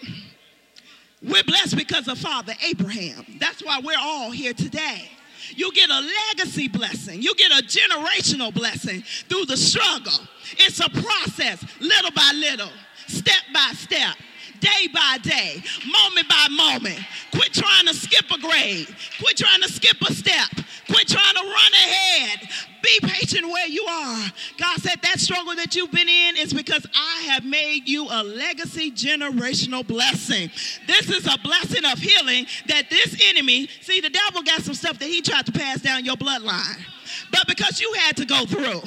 We're 1.22 1.42
blessed 1.42 1.76
because 1.76 2.06
of 2.06 2.18
Father 2.18 2.52
Abraham. 2.68 3.24
That's 3.40 3.64
why 3.64 3.80
we're 3.82 3.98
all 3.98 4.30
here 4.30 4.52
today. 4.52 5.08
You 5.50 5.72
get 5.72 5.90
a 5.90 6.00
legacy 6.30 6.68
blessing. 6.68 7.22
You 7.22 7.34
get 7.34 7.50
a 7.52 7.62
generational 7.64 8.52
blessing 8.52 9.02
through 9.28 9.46
the 9.46 9.56
struggle. 9.56 10.26
It's 10.58 10.80
a 10.80 10.88
process, 10.88 11.64
little 11.80 12.10
by 12.12 12.32
little, 12.34 12.70
step 13.06 13.42
by 13.52 13.72
step, 13.74 14.16
day 14.60 14.88
by 14.92 15.18
day, 15.22 15.62
moment 15.86 16.28
by 16.28 16.46
moment. 16.50 16.98
Quit 17.32 17.52
trying 17.52 17.86
to 17.86 17.94
skip 17.94 18.30
a 18.30 18.38
grade. 18.40 18.88
Quit 19.18 19.36
trying 19.36 19.62
to 19.62 19.68
skip 19.68 20.00
a 20.02 20.12
step. 20.12 20.50
Quit 20.88 21.08
trying 21.08 21.34
to 21.34 21.42
run 21.42 21.72
ahead. 21.72 22.48
Be 22.84 23.00
patient 23.00 23.46
where 23.48 23.66
you 23.66 23.82
are. 23.88 24.26
God 24.58 24.78
said 24.82 25.00
that 25.02 25.18
struggle 25.18 25.54
that 25.56 25.74
you've 25.74 25.90
been 25.90 26.08
in 26.08 26.36
is 26.36 26.52
because 26.52 26.86
I 26.94 27.22
have 27.30 27.42
made 27.42 27.88
you 27.88 28.06
a 28.10 28.22
legacy 28.22 28.90
generational 28.90 29.86
blessing. 29.86 30.50
This 30.86 31.08
is 31.08 31.26
a 31.26 31.38
blessing 31.42 31.86
of 31.86 31.98
healing 31.98 32.46
that 32.66 32.90
this 32.90 33.16
enemy, 33.30 33.68
see, 33.80 34.00
the 34.00 34.10
devil 34.10 34.42
got 34.42 34.60
some 34.60 34.74
stuff 34.74 34.98
that 34.98 35.08
he 35.08 35.22
tried 35.22 35.46
to 35.46 35.52
pass 35.52 35.80
down 35.80 36.04
your 36.04 36.16
bloodline 36.16 36.84
but 37.30 37.46
because 37.46 37.80
you 37.80 37.92
had 38.04 38.16
to 38.16 38.24
go 38.24 38.44
through. 38.46 38.80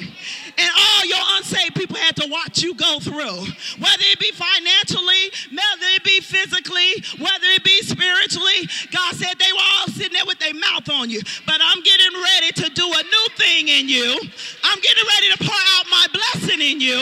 And 0.58 0.70
all 0.76 1.04
your 1.04 1.22
unsaved 1.36 1.74
people 1.74 1.96
had 1.96 2.16
to 2.16 2.28
watch 2.28 2.62
you 2.62 2.74
go 2.74 2.98
through. 3.00 3.46
Whether 3.78 4.06
it 4.10 4.18
be 4.18 4.32
financially, 4.32 5.30
whether 5.50 5.88
it 5.94 6.04
be 6.04 6.20
physically, 6.20 7.04
whether 7.18 7.46
it 7.54 7.64
be 7.64 7.80
spiritually. 7.82 8.68
God 8.90 9.14
said 9.14 9.34
they 9.38 9.52
were 9.52 9.68
all 9.78 9.88
sitting 9.88 10.12
there 10.12 10.26
with 10.26 10.38
their 10.38 10.54
mouth 10.54 10.88
on 10.90 11.10
you. 11.10 11.20
But 11.46 11.60
I'm 11.62 11.82
getting 11.82 12.12
ready 12.20 12.52
to 12.62 12.70
do 12.70 12.86
a 12.86 13.02
new 13.02 13.26
thing 13.36 13.68
in 13.68 13.87
you. 13.88 14.18
I'm 14.64 14.80
getting 14.80 15.04
ready 15.16 15.28
to 15.32 15.38
pour 15.44 15.62
out 15.76 15.86
my 15.90 16.06
blessing 16.12 16.60
in 16.60 16.80
you. 16.80 17.00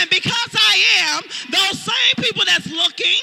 And 0.00 0.10
because 0.10 0.52
I 0.54 0.74
am, 1.10 1.22
those 1.50 1.82
same 1.82 2.16
people 2.18 2.42
that's 2.46 2.70
looking, 2.70 3.20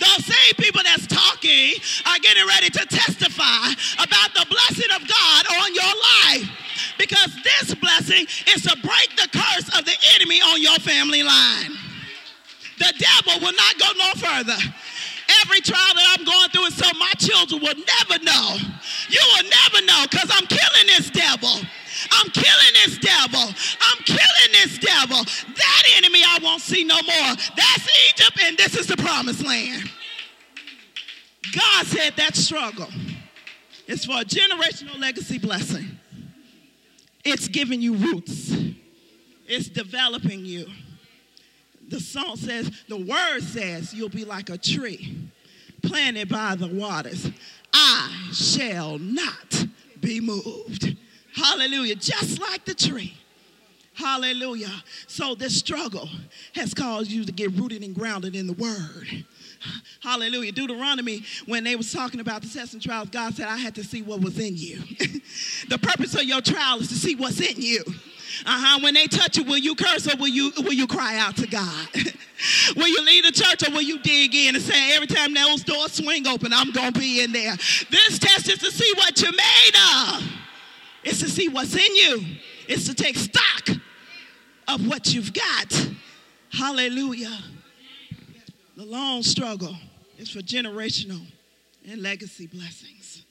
those 0.00 0.24
same 0.26 0.54
people 0.58 0.82
that's 0.84 1.06
talking 1.06 1.74
are 2.06 2.18
getting 2.18 2.46
ready 2.46 2.70
to 2.70 2.86
testify 2.86 3.70
about 4.02 4.34
the 4.34 4.46
blessing 4.50 4.90
of 4.94 5.06
God 5.06 5.42
on 5.62 5.74
your 5.74 5.94
life 6.18 6.50
because 6.98 7.30
this 7.44 7.74
blessing 7.76 8.26
is 8.54 8.62
to 8.62 8.76
break 8.82 9.08
the 9.16 9.28
curse 9.32 9.68
of 9.78 9.84
the 9.84 9.96
enemy 10.16 10.40
on 10.42 10.60
your 10.60 10.78
family 10.82 11.22
line. 11.22 11.72
The 12.78 12.92
devil 12.98 13.40
will 13.40 13.54
not 13.54 13.78
go 13.78 13.86
no 13.96 14.10
further. 14.14 14.58
Every 15.44 15.60
trial 15.60 15.94
that 15.94 16.16
I'm 16.18 16.24
going 16.24 16.48
through 16.50 16.66
is 16.66 16.74
so 16.74 16.88
my 16.98 17.12
children 17.18 17.60
will 17.60 17.74
never 17.76 18.24
know. 18.24 18.56
You 19.10 19.20
will 19.34 19.50
never 19.50 19.84
know 19.84 20.04
because 20.10 20.30
I'm 20.32 20.46
killing 20.46 20.86
this 20.86 21.10
devil. 21.10 21.50
I'm 22.12 22.30
killing 22.30 22.74
this 22.84 22.98
devil. 22.98 23.40
I'm 23.40 24.02
killing 24.04 24.52
this 24.52 24.78
devil. 24.78 25.18
That 25.18 25.82
enemy 25.96 26.20
I 26.24 26.38
won't 26.42 26.62
see 26.62 26.84
no 26.84 26.96
more. 26.96 27.36
That's 27.56 27.88
Egypt, 28.10 28.40
and 28.42 28.56
this 28.56 28.76
is 28.76 28.86
the 28.86 28.96
promised 28.96 29.44
land. 29.44 29.90
God 31.52 31.86
said 31.86 32.14
that 32.16 32.36
struggle 32.36 32.88
is 33.86 34.04
for 34.04 34.20
a 34.20 34.24
generational 34.24 34.98
legacy 34.98 35.38
blessing. 35.38 35.98
It's 37.24 37.48
giving 37.48 37.82
you 37.82 37.94
roots, 37.94 38.54
it's 39.46 39.68
developing 39.68 40.44
you. 40.44 40.66
The 41.88 42.00
song 42.00 42.36
says, 42.36 42.70
the 42.88 42.96
word 42.96 43.40
says, 43.40 43.94
you'll 43.94 44.08
be 44.08 44.24
like 44.24 44.50
a 44.50 44.58
tree 44.58 45.16
planted 45.82 46.28
by 46.28 46.54
the 46.54 46.68
waters. 46.68 47.30
I 47.72 48.28
shall 48.32 48.98
not 48.98 49.66
be 50.00 50.20
moved. 50.20 50.96
Hallelujah. 51.34 51.96
Just 51.96 52.40
like 52.40 52.64
the 52.64 52.74
tree. 52.74 53.14
Hallelujah. 53.94 54.70
So 55.08 55.34
this 55.34 55.58
struggle 55.58 56.08
has 56.54 56.72
caused 56.72 57.10
you 57.10 57.24
to 57.24 57.32
get 57.32 57.52
rooted 57.52 57.82
and 57.82 57.94
grounded 57.94 58.36
in 58.36 58.46
the 58.46 58.52
word. 58.52 59.24
Hallelujah. 60.00 60.52
Deuteronomy, 60.52 61.24
when 61.46 61.64
they 61.64 61.74
was 61.74 61.92
talking 61.92 62.20
about 62.20 62.42
the 62.42 62.48
tests 62.48 62.74
and 62.74 62.82
trials, 62.82 63.08
God 63.08 63.34
said, 63.34 63.48
I 63.48 63.56
had 63.56 63.74
to 63.74 63.82
see 63.82 64.02
what 64.02 64.20
was 64.20 64.38
in 64.38 64.56
you. 64.56 64.76
the 65.68 65.78
purpose 65.82 66.14
of 66.14 66.22
your 66.22 66.40
trial 66.40 66.80
is 66.80 66.88
to 66.88 66.94
see 66.94 67.16
what's 67.16 67.40
in 67.40 67.60
you. 67.60 67.82
Uh-huh. 68.46 68.80
When 68.82 68.94
they 68.94 69.06
touch 69.06 69.36
you, 69.36 69.44
will 69.44 69.58
you 69.58 69.74
curse 69.74 70.12
or 70.12 70.16
will 70.16 70.28
you 70.28 70.52
will 70.58 70.72
you 70.72 70.86
cry 70.86 71.18
out 71.18 71.36
to 71.36 71.46
God? 71.46 71.88
will 72.76 72.88
you 72.88 73.04
leave 73.04 73.24
the 73.24 73.32
church 73.32 73.68
or 73.68 73.72
will 73.72 73.82
you 73.82 73.98
dig 74.00 74.34
in 74.34 74.54
and 74.54 74.64
say, 74.64 74.94
every 74.94 75.06
time 75.06 75.34
those 75.34 75.64
doors 75.64 75.92
swing 75.92 76.26
open, 76.26 76.52
I'm 76.52 76.70
gonna 76.72 76.92
be 76.92 77.22
in 77.22 77.32
there? 77.32 77.56
This 77.90 78.18
test 78.18 78.48
is 78.48 78.58
to 78.58 78.70
see 78.70 78.92
what 78.96 79.20
you're 79.20 79.32
made 79.32 79.72
of. 80.04 80.22
It's 81.04 81.20
to 81.20 81.28
see 81.28 81.48
what's 81.48 81.74
in 81.74 81.96
you. 81.96 82.24
It's 82.68 82.86
to 82.86 82.94
take 82.94 83.16
stock 83.16 83.68
of 84.68 84.86
what 84.86 85.12
you've 85.14 85.32
got. 85.32 85.90
Hallelujah. 86.52 87.38
The 88.76 88.84
long 88.84 89.22
struggle 89.22 89.76
is 90.18 90.30
for 90.30 90.40
generational 90.40 91.20
and 91.88 92.02
legacy 92.02 92.46
blessings. 92.46 93.24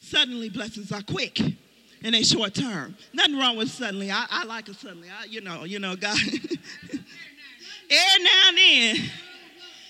Suddenly, 0.00 0.48
blessings 0.48 0.90
are 0.90 1.02
quick 1.02 1.40
and 2.02 2.14
a 2.14 2.24
short 2.24 2.54
term. 2.54 2.96
Nothing 3.12 3.38
wrong 3.38 3.56
with 3.56 3.70
suddenly. 3.70 4.10
I, 4.10 4.26
I 4.30 4.44
like 4.44 4.68
it 4.68 4.76
suddenly. 4.76 5.08
I, 5.08 5.24
you 5.24 5.40
know, 5.40 5.64
you 5.64 5.78
know, 5.78 5.96
God. 5.96 6.18
Every 7.90 8.24
now 8.24 8.48
and 8.48 8.56
then, 8.56 8.96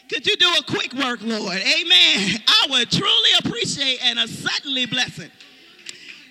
could 0.08 0.26
you 0.26 0.36
do 0.36 0.48
a 0.58 0.62
quick 0.64 0.92
work, 0.94 1.20
Lord? 1.22 1.58
Amen. 1.58 2.40
I 2.48 2.66
would 2.70 2.90
truly 2.90 3.30
appreciate 3.44 4.04
and 4.04 4.18
a 4.18 4.26
suddenly 4.26 4.86
blessing. 4.86 5.30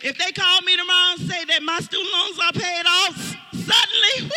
If 0.02 0.18
they 0.18 0.32
call 0.32 0.62
me 0.62 0.76
tomorrow 0.78 1.16
and 1.18 1.30
say 1.30 1.46
that 1.46 1.62
my 1.64 1.80
student 1.80 2.10
loans 2.12 2.40
are 2.40 2.54
paid 2.54 2.86
off, 2.86 3.36
suddenly, 3.54 4.32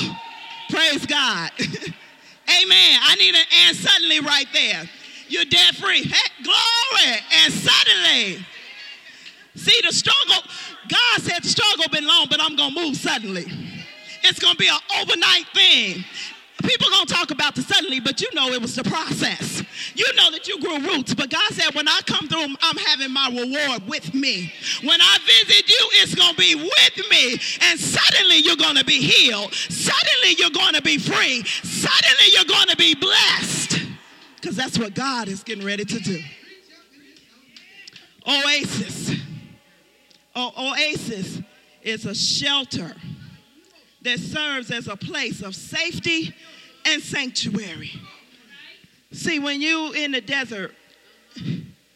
woo, 0.00 0.14
praise 0.70 1.06
God. 1.06 1.50
Amen. 1.58 3.00
I 3.02 3.16
need 3.18 3.34
an 3.34 3.44
and 3.66 3.76
suddenly 3.76 4.20
right 4.20 4.46
there. 4.52 4.88
You're 5.28 5.44
debt 5.44 5.74
free. 5.74 6.02
Hey, 6.02 6.30
glory. 6.42 7.18
And 7.44 7.52
suddenly, 7.52 8.46
See, 9.66 9.80
the 9.84 9.92
struggle, 9.92 10.48
God 10.86 11.22
said 11.22 11.42
the 11.42 11.48
struggle 11.48 11.86
been 11.90 12.06
long, 12.06 12.28
but 12.30 12.40
I'm 12.40 12.54
going 12.54 12.72
to 12.72 12.80
move 12.80 12.96
suddenly. 12.96 13.46
It's 14.22 14.38
going 14.38 14.54
to 14.54 14.58
be 14.58 14.68
an 14.68 14.78
overnight 15.00 15.46
thing. 15.52 16.04
People 16.62 16.88
gonna 16.90 17.06
talk 17.06 17.30
about 17.30 17.54
the 17.54 17.62
suddenly, 17.62 18.00
but 18.00 18.20
you 18.20 18.28
know 18.32 18.48
it 18.48 18.60
was 18.60 18.74
the 18.74 18.82
process. 18.82 19.62
You 19.94 20.06
know 20.14 20.30
that 20.30 20.48
you 20.48 20.58
grew 20.58 20.78
roots, 20.78 21.14
but 21.14 21.28
God 21.30 21.52
said, 21.52 21.74
when 21.74 21.86
I 21.86 22.00
come 22.06 22.26
through, 22.28 22.46
I'm 22.60 22.76
having 22.76 23.12
my 23.12 23.28
reward 23.28 23.86
with 23.86 24.14
me. 24.14 24.52
When 24.82 25.00
I 25.00 25.18
visit 25.26 25.68
you, 25.68 25.88
it's 26.00 26.14
gonna 26.14 26.36
be 26.36 26.54
with 26.54 27.10
me, 27.10 27.32
and 27.60 27.78
suddenly 27.78 28.38
you're 28.38 28.56
gonna 28.56 28.84
be 28.84 29.00
healed. 29.00 29.52
Suddenly 29.54 30.36
you're 30.38 30.50
gonna 30.50 30.80
be 30.80 30.96
free. 30.96 31.44
Suddenly 31.44 32.26
you're 32.32 32.44
gonna 32.44 32.76
be 32.76 32.94
blessed, 32.94 33.82
because 34.40 34.56
that's 34.56 34.78
what 34.78 34.94
God 34.94 35.28
is 35.28 35.44
getting 35.44 35.64
ready 35.64 35.84
to 35.84 35.98
do. 36.00 36.20
Oasis. 38.26 39.14
O- 40.36 40.52
oasis 40.72 41.40
is 41.82 42.04
a 42.04 42.14
shelter 42.14 42.92
that 44.02 44.18
serves 44.20 44.70
as 44.70 44.86
a 44.86 44.96
place 44.96 45.40
of 45.40 45.56
safety 45.56 46.34
and 46.84 47.02
sanctuary. 47.02 47.90
See, 49.12 49.38
when 49.38 49.62
you 49.62 49.92
in 49.92 50.12
the 50.12 50.20
desert, 50.20 50.74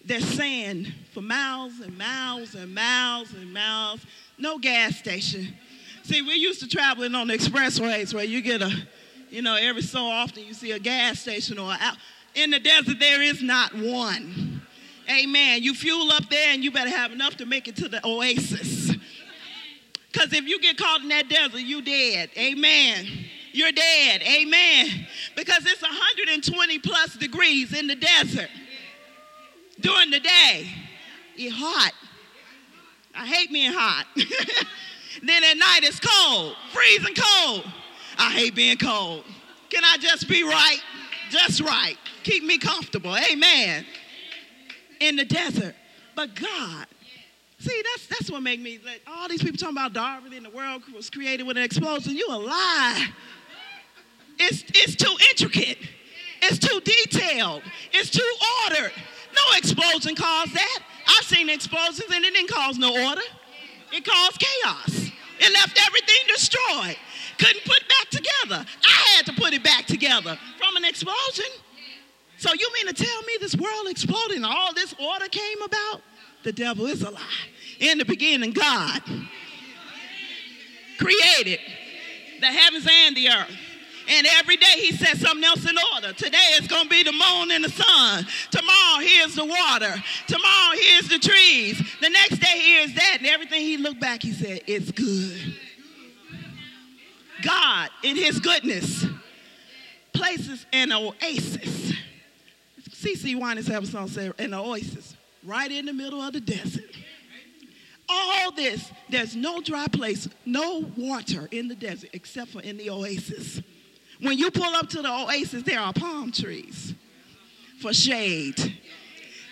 there's 0.04 0.24
sand 0.24 0.92
for 1.12 1.20
miles 1.20 1.80
and 1.80 1.96
miles 1.98 2.54
and 2.54 2.74
miles 2.74 3.32
and 3.34 3.52
miles, 3.52 4.00
no 4.38 4.58
gas 4.58 4.96
station. 4.96 5.54
See, 6.02 6.22
we're 6.22 6.32
used 6.34 6.60
to 6.60 6.68
traveling 6.68 7.14
on 7.14 7.28
the 7.28 7.34
expressways 7.34 8.14
where 8.14 8.24
you 8.24 8.40
get 8.40 8.62
a, 8.62 8.72
you 9.28 9.42
know, 9.42 9.54
every 9.54 9.82
so 9.82 10.00
often 10.00 10.44
you 10.44 10.54
see 10.54 10.72
a 10.72 10.78
gas 10.78 11.20
station 11.20 11.58
or 11.58 11.72
out. 11.78 11.96
In 12.34 12.50
the 12.50 12.58
desert, 12.58 12.98
there 12.98 13.20
is 13.20 13.42
not 13.42 13.74
one. 13.74 14.49
Amen. 15.10 15.62
You 15.62 15.74
fuel 15.74 16.10
up 16.12 16.28
there 16.30 16.52
and 16.52 16.62
you 16.62 16.70
better 16.70 16.90
have 16.90 17.12
enough 17.12 17.36
to 17.38 17.46
make 17.46 17.66
it 17.68 17.76
to 17.76 17.88
the 17.88 18.04
oasis. 18.06 18.94
Because 20.12 20.32
if 20.32 20.46
you 20.46 20.60
get 20.60 20.76
caught 20.76 21.02
in 21.02 21.08
that 21.08 21.28
desert, 21.28 21.60
you 21.60 21.82
dead. 21.82 22.30
Amen. 22.36 23.06
You're 23.52 23.72
dead. 23.72 24.22
Amen. 24.22 25.06
Because 25.36 25.66
it's 25.66 25.82
120 25.82 26.78
plus 26.80 27.16
degrees 27.16 27.76
in 27.76 27.86
the 27.86 27.96
desert 27.96 28.48
during 29.80 30.10
the 30.10 30.20
day. 30.20 30.68
It's 31.36 31.54
hot. 31.56 31.92
I 33.14 33.26
hate 33.26 33.52
being 33.52 33.72
hot. 33.72 34.06
then 35.22 35.44
at 35.44 35.56
night 35.56 35.80
it's 35.82 36.00
cold, 36.00 36.54
freezing 36.72 37.14
cold. 37.14 37.64
I 38.18 38.30
hate 38.30 38.54
being 38.54 38.76
cold. 38.76 39.24
Can 39.70 39.82
I 39.84 39.96
just 39.98 40.28
be 40.28 40.42
right? 40.44 40.80
Just 41.30 41.60
right. 41.60 41.96
Keep 42.22 42.44
me 42.44 42.58
comfortable. 42.58 43.16
Amen. 43.16 43.86
In 45.00 45.16
the 45.16 45.24
desert. 45.24 45.74
But 46.14 46.34
God 46.34 46.86
See, 47.60 47.82
that's 47.92 48.06
that's 48.06 48.30
what 48.30 48.42
made 48.42 48.62
me 48.62 48.80
like 48.84 49.02
all 49.06 49.28
these 49.28 49.42
people 49.42 49.58
talking 49.58 49.76
about 49.76 49.92
Darwin 49.92 50.32
and 50.32 50.46
the 50.46 50.50
world 50.50 50.82
was 50.94 51.10
created 51.10 51.46
with 51.46 51.58
an 51.58 51.62
explosion. 51.62 52.16
You 52.16 52.26
a 52.30 52.38
lie. 52.38 53.08
It's 54.38 54.64
it's 54.68 54.96
too 54.96 55.14
intricate. 55.30 55.76
It's 56.40 56.58
too 56.58 56.80
detailed. 56.80 57.62
It's 57.92 58.08
too 58.08 58.32
ordered. 58.64 58.92
No 59.34 59.58
explosion 59.58 60.14
caused 60.14 60.54
that. 60.54 60.78
I've 61.06 61.24
seen 61.24 61.50
explosions 61.50 62.10
and 62.10 62.24
it 62.24 62.32
didn't 62.32 62.50
cause 62.50 62.78
no 62.78 62.92
order. 63.08 63.20
It 63.92 64.06
caused 64.06 64.40
chaos. 64.40 65.10
It 65.38 65.52
left 65.52 65.78
everything 65.86 66.16
destroyed. 66.28 66.96
Couldn't 67.36 67.64
put 67.66 67.82
back 67.88 68.08
together. 68.10 68.64
I 68.84 69.16
had 69.16 69.26
to 69.26 69.34
put 69.34 69.52
it 69.52 69.62
back 69.62 69.84
together 69.84 70.38
from 70.58 70.76
an 70.76 70.86
explosion. 70.86 71.44
So 72.40 72.48
you 72.58 72.70
mean 72.72 72.94
to 72.94 73.04
tell 73.04 73.22
me 73.24 73.34
this 73.38 73.54
world 73.54 73.86
exploded 73.88 74.36
and 74.38 74.46
all 74.46 74.72
this 74.72 74.94
order 74.98 75.28
came 75.28 75.60
about? 75.60 76.00
The 76.42 76.52
devil 76.52 76.86
is 76.86 77.02
a 77.02 77.10
lie. 77.10 77.20
In 77.80 77.98
the 77.98 78.06
beginning, 78.06 78.52
God 78.52 79.02
created 80.98 81.60
the 82.40 82.46
heavens 82.46 82.88
and 82.90 83.14
the 83.14 83.28
earth. 83.28 83.58
And 84.08 84.26
every 84.38 84.56
day 84.56 84.72
he 84.76 84.92
set 84.92 85.18
something 85.18 85.44
else 85.44 85.68
in 85.68 85.76
order. 85.94 86.14
Today 86.14 86.38
it's 86.52 86.66
going 86.66 86.84
to 86.84 86.88
be 86.88 87.02
the 87.02 87.12
moon 87.12 87.50
and 87.50 87.62
the 87.62 87.68
sun. 87.68 88.26
Tomorrow 88.50 89.00
here's 89.02 89.34
the 89.34 89.44
water. 89.44 89.94
Tomorrow 90.26 90.76
here's 90.80 91.08
the 91.08 91.18
trees. 91.18 91.76
The 92.00 92.08
next 92.08 92.38
day 92.38 92.58
here's 92.58 92.94
that. 92.94 93.16
And 93.18 93.26
everything 93.26 93.60
he 93.60 93.76
looked 93.76 94.00
back, 94.00 94.22
he 94.22 94.32
said, 94.32 94.62
it's 94.66 94.90
good. 94.92 95.56
God, 97.42 97.90
in 98.02 98.16
his 98.16 98.40
goodness, 98.40 99.04
places 100.14 100.64
an 100.72 100.90
oasis. 100.90 101.69
CeCe 103.00 103.40
Winans 103.40 103.66
have 103.68 103.84
a 103.84 103.86
song 103.86 104.08
say, 104.08 104.30
an 104.38 104.52
oasis 104.52 105.16
right 105.42 105.70
in 105.70 105.86
the 105.86 105.92
middle 105.92 106.20
of 106.20 106.34
the 106.34 106.40
desert. 106.40 106.84
All 108.08 108.50
this, 108.50 108.92
there's 109.08 109.34
no 109.34 109.62
dry 109.62 109.86
place, 109.86 110.28
no 110.44 110.84
water 110.96 111.48
in 111.50 111.68
the 111.68 111.74
desert 111.74 112.10
except 112.12 112.50
for 112.50 112.60
in 112.60 112.76
the 112.76 112.90
oasis. 112.90 113.62
When 114.20 114.36
you 114.36 114.50
pull 114.50 114.74
up 114.74 114.88
to 114.90 115.00
the 115.00 115.10
oasis, 115.10 115.62
there 115.62 115.80
are 115.80 115.94
palm 115.94 116.30
trees 116.30 116.94
for 117.80 117.94
shade. 117.94 118.78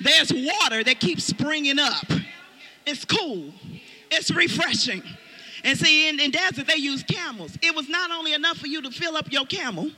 There's 0.00 0.30
water 0.32 0.84
that 0.84 1.00
keeps 1.00 1.24
springing 1.24 1.78
up. 1.78 2.06
It's 2.86 3.04
cool, 3.06 3.54
it's 4.10 4.30
refreshing. 4.30 5.02
And 5.64 5.78
see, 5.78 6.08
in, 6.08 6.20
in 6.20 6.30
desert, 6.32 6.66
they 6.66 6.76
use 6.76 7.02
camels. 7.02 7.56
It 7.62 7.74
was 7.74 7.88
not 7.88 8.10
only 8.10 8.34
enough 8.34 8.58
for 8.58 8.66
you 8.66 8.82
to 8.82 8.90
fill 8.90 9.16
up 9.16 9.32
your 9.32 9.46
camel, 9.46 9.90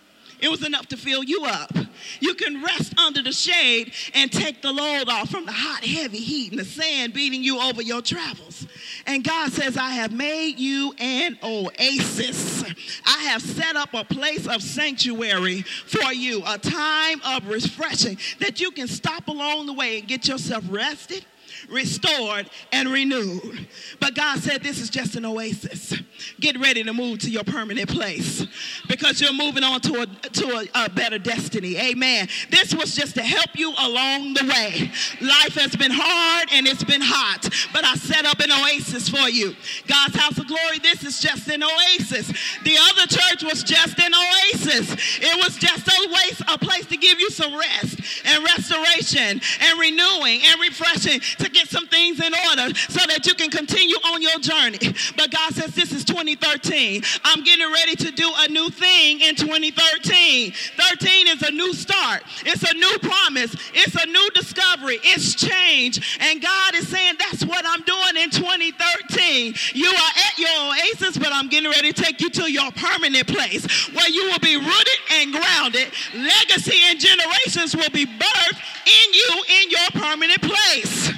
it 0.42 0.50
was 0.50 0.64
enough 0.64 0.87
to 0.88 0.96
fill 0.96 1.22
you 1.24 1.44
up. 1.44 1.72
You 2.20 2.35
can 2.35 2.62
rest 2.62 2.98
under 2.98 3.22
the 3.22 3.33
shade 3.33 3.92
and 4.14 4.31
take 4.31 4.62
the 4.62 4.72
load 4.72 5.09
off 5.09 5.31
from 5.31 5.46
the 5.46 5.53
hot, 5.53 5.85
heavy 5.85 6.18
heat 6.18 6.50
and 6.53 6.61
the 6.61 6.64
sand 6.64 7.12
beating 7.12 7.42
you 7.42 7.61
over 7.61 7.83
your 7.83 8.03
travels. 8.03 8.66
And 9.07 9.24
God 9.24 9.53
says, 9.53 9.76
I 9.76 9.90
have 9.90 10.12
made 10.12 10.59
you 10.59 10.94
an 10.98 11.38
oasis. 11.42 12.64
I 13.07 13.18
have 13.24 13.42
set 13.42 13.76
up 13.76 13.94
a 13.94 14.05
place 14.05 14.46
of 14.46 14.62
sanctuary 14.62 15.62
for 15.62 16.12
you, 16.12 16.42
a 16.46 16.59
time 16.59 17.20
of 17.24 17.48
refreshing 17.48 18.18
that 18.40 18.61
you 18.61 18.70
can 18.70 18.88
stop 18.88 19.29
along 19.29 19.66
the 19.66 19.72
way 19.72 19.98
and 19.98 20.09
get 20.09 20.29
yourself 20.29 20.64
rested 20.68 21.24
restored, 21.68 22.48
and 22.72 22.88
renewed. 22.88 23.66
But 23.98 24.14
God 24.14 24.38
said 24.38 24.62
this 24.62 24.80
is 24.80 24.90
just 24.90 25.16
an 25.16 25.24
oasis. 25.24 25.94
Get 26.38 26.58
ready 26.58 26.82
to 26.84 26.92
move 26.92 27.20
to 27.20 27.30
your 27.30 27.44
permanent 27.44 27.88
place 27.88 28.46
because 28.88 29.20
you're 29.20 29.32
moving 29.32 29.64
on 29.64 29.80
to 29.82 30.02
a, 30.02 30.06
to 30.06 30.46
a, 30.74 30.84
a 30.84 30.90
better 30.90 31.18
destiny. 31.18 31.76
Amen. 31.76 32.28
This 32.50 32.74
was 32.74 32.94
just 32.94 33.14
to 33.14 33.22
help 33.22 33.58
you 33.58 33.70
along 33.78 34.34
the 34.34 34.44
way. 34.44 34.90
Life 35.20 35.54
has 35.54 35.76
been 35.76 35.92
hard 35.92 36.48
and 36.52 36.66
it's 36.66 36.84
been 36.84 37.00
hot, 37.02 37.48
but 37.72 37.84
I 37.84 37.94
set 37.94 38.24
up 38.24 38.40
an 38.40 38.50
oasis 38.52 39.08
for 39.08 39.28
you. 39.28 39.54
God's 39.86 40.16
house 40.16 40.38
of 40.38 40.46
glory, 40.46 40.78
this 40.82 41.04
is 41.04 41.20
just 41.20 41.48
an 41.48 41.62
oasis. 41.62 42.28
The 42.64 42.76
other 42.90 43.06
church 43.06 43.42
was 43.42 43.62
just 43.62 43.98
an 43.98 44.12
oasis. 44.14 45.20
It 45.20 45.36
was 45.44 45.56
just 45.56 45.88
a, 45.88 46.54
a 46.54 46.58
place 46.58 46.86
to 46.86 46.96
give 46.96 47.20
you 47.20 47.30
some 47.30 47.56
rest 47.56 48.00
and 48.24 48.44
restoration 48.44 49.40
and 49.60 49.78
renewing 49.78 50.40
and 50.46 50.60
refreshing 50.60 51.20
to 51.40 51.50
get 51.50 51.68
some 51.68 51.87
things 51.88 52.20
in 52.20 52.33
order 52.48 52.74
so 52.88 53.00
that 53.07 53.26
you 53.26 53.35
can 53.35 53.50
continue 53.50 53.96
on 54.12 54.22
your 54.22 54.38
journey. 54.38 54.79
But 55.16 55.31
God 55.31 55.53
says 55.55 55.74
this 55.74 55.92
is 55.92 56.05
2013. 56.05 57.03
I'm 57.24 57.42
getting 57.44 57.70
ready 57.72 57.96
to 57.96 58.11
do 58.12 58.31
a 58.37 58.48
new 58.48 58.70
thing 58.70 59.20
in 59.20 59.35
2013. 59.35 60.53
13 60.53 61.29
is 61.29 61.42
a 61.42 61.50
new 61.50 61.72
start. 61.72 62.22
It's 62.44 62.62
a 62.62 62.74
new 62.74 62.98
promise. 62.98 63.55
It's 63.74 63.96
a 63.96 64.07
new 64.07 64.31
discovery. 64.35 64.98
It's 65.03 65.35
change. 65.35 66.18
And 66.20 66.40
God 66.42 66.74
is 66.74 66.88
saying 66.88 67.14
that's 67.18 67.44
what 67.44 67.64
I'm 67.66 67.83
doing 67.83 68.22
in 68.22 68.31
2013. 68.31 69.55
You 69.74 69.88
are 69.88 70.12
at 70.26 70.38
your 70.38 70.50
oasis, 70.70 71.18
but 71.18 71.33
I'm 71.33 71.48
getting 71.48 71.70
ready 71.70 71.92
to 71.92 72.03
take 72.03 72.20
you 72.20 72.31
to 72.31 72.50
your 72.50 72.70
permanent 72.72 73.26
place 73.26 73.66
where 73.94 74.09
you 74.09 74.24
will 74.31 74.38
be 74.40 74.57
rooted 74.57 75.00
and 75.12 75.33
grounded. 75.33 75.88
Legacy 76.14 76.79
and 76.88 77.00
generations 77.00 77.74
will 77.76 77.90
be 77.90 78.07
birthed 78.07 78.61
in 78.87 79.14
you 79.14 79.44
in 79.62 79.70
your 79.70 79.90
permanent 79.92 80.42
place. 80.42 81.12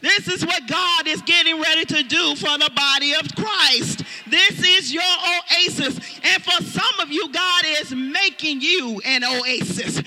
This 0.00 0.28
is 0.28 0.44
what 0.44 0.66
God 0.66 1.06
is 1.06 1.22
getting 1.22 1.60
ready 1.60 1.84
to 1.84 2.02
do 2.02 2.34
for 2.36 2.56
the 2.58 2.70
body 2.74 3.12
of 3.14 3.28
Christ. 3.34 4.04
This 4.26 4.62
is 4.64 4.92
your 4.92 5.02
oasis. 5.02 5.98
And 6.22 6.42
for 6.42 6.62
some 6.64 7.00
of 7.00 7.10
you, 7.10 7.30
God 7.32 7.62
is 7.80 7.92
making 7.92 8.60
you 8.60 9.00
an 9.04 9.24
oasis. 9.24 9.98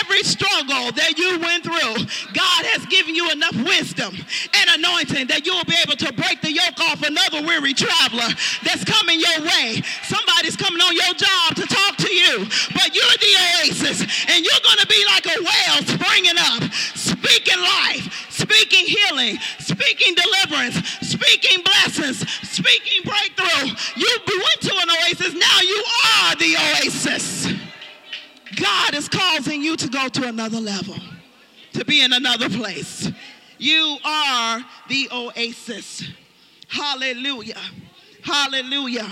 Every 0.00 0.22
struggle 0.22 0.92
that 0.92 1.18
you 1.18 1.38
went 1.40 1.64
through, 1.64 2.06
God 2.34 2.62
has 2.70 2.86
given 2.86 3.14
you 3.14 3.30
enough 3.30 3.56
wisdom 3.64 4.14
and 4.54 4.66
anointing 4.78 5.26
that 5.28 5.46
you 5.46 5.52
will 5.54 5.64
be 5.64 5.78
able 5.82 5.96
to 5.96 6.12
break 6.12 6.40
the 6.42 6.52
yoke 6.52 6.78
off 6.90 7.02
another 7.02 7.42
weary 7.42 7.74
traveler 7.74 8.28
that's 8.62 8.84
coming 8.84 9.18
your 9.18 9.40
way. 9.42 9.82
Somebody's 10.06 10.56
coming 10.56 10.80
on 10.80 10.94
your 10.94 11.14
job 11.16 11.56
to 11.56 11.64
talk 11.66 11.96
to 12.04 12.12
you, 12.12 12.46
but 12.74 12.94
you're 12.94 13.18
the 13.18 13.34
oasis, 13.58 14.06
and 14.30 14.44
you're 14.44 14.62
going 14.62 14.78
to 14.78 14.86
be 14.86 15.00
like 15.10 15.26
a 15.26 15.38
well 15.42 15.78
springing 15.88 16.38
up, 16.38 16.62
speaking 16.94 17.58
life, 17.58 18.29
speaking 18.50 18.86
healing, 18.86 19.38
speaking 19.58 20.14
deliverance, 20.14 20.76
speaking 21.00 21.62
blessings, 21.64 22.28
speaking 22.48 23.02
breakthrough. 23.04 23.70
You 23.96 24.18
went 24.26 24.60
to 24.62 24.74
an 24.74 24.90
oasis, 24.90 25.34
now 25.34 25.60
you 25.60 25.84
are 26.06 26.36
the 26.36 26.56
oasis. 26.56 27.52
God 28.56 28.94
is 28.94 29.08
causing 29.08 29.62
you 29.62 29.76
to 29.76 29.88
go 29.88 30.08
to 30.08 30.28
another 30.28 30.60
level, 30.60 30.96
to 31.74 31.84
be 31.84 32.02
in 32.02 32.12
another 32.12 32.48
place. 32.48 33.10
You 33.58 33.98
are 34.04 34.64
the 34.88 35.08
oasis. 35.12 36.08
Hallelujah. 36.68 37.60
Hallelujah. 38.22 39.08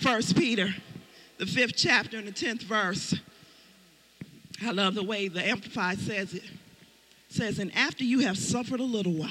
First 0.00 0.36
Peter, 0.36 0.74
the 1.38 1.46
fifth 1.46 1.76
chapter 1.76 2.18
and 2.18 2.28
the 2.28 2.32
tenth 2.32 2.62
verse. 2.62 3.14
I 4.64 4.70
love 4.70 4.94
the 4.94 5.02
way 5.02 5.28
the 5.28 5.46
Amplified 5.46 5.98
says 5.98 6.34
it. 6.34 6.44
Says, 7.34 7.58
and 7.58 7.74
after 7.76 8.04
you 8.04 8.20
have 8.20 8.38
suffered 8.38 8.80
a 8.80 8.84
little 8.84 9.12
while, 9.12 9.28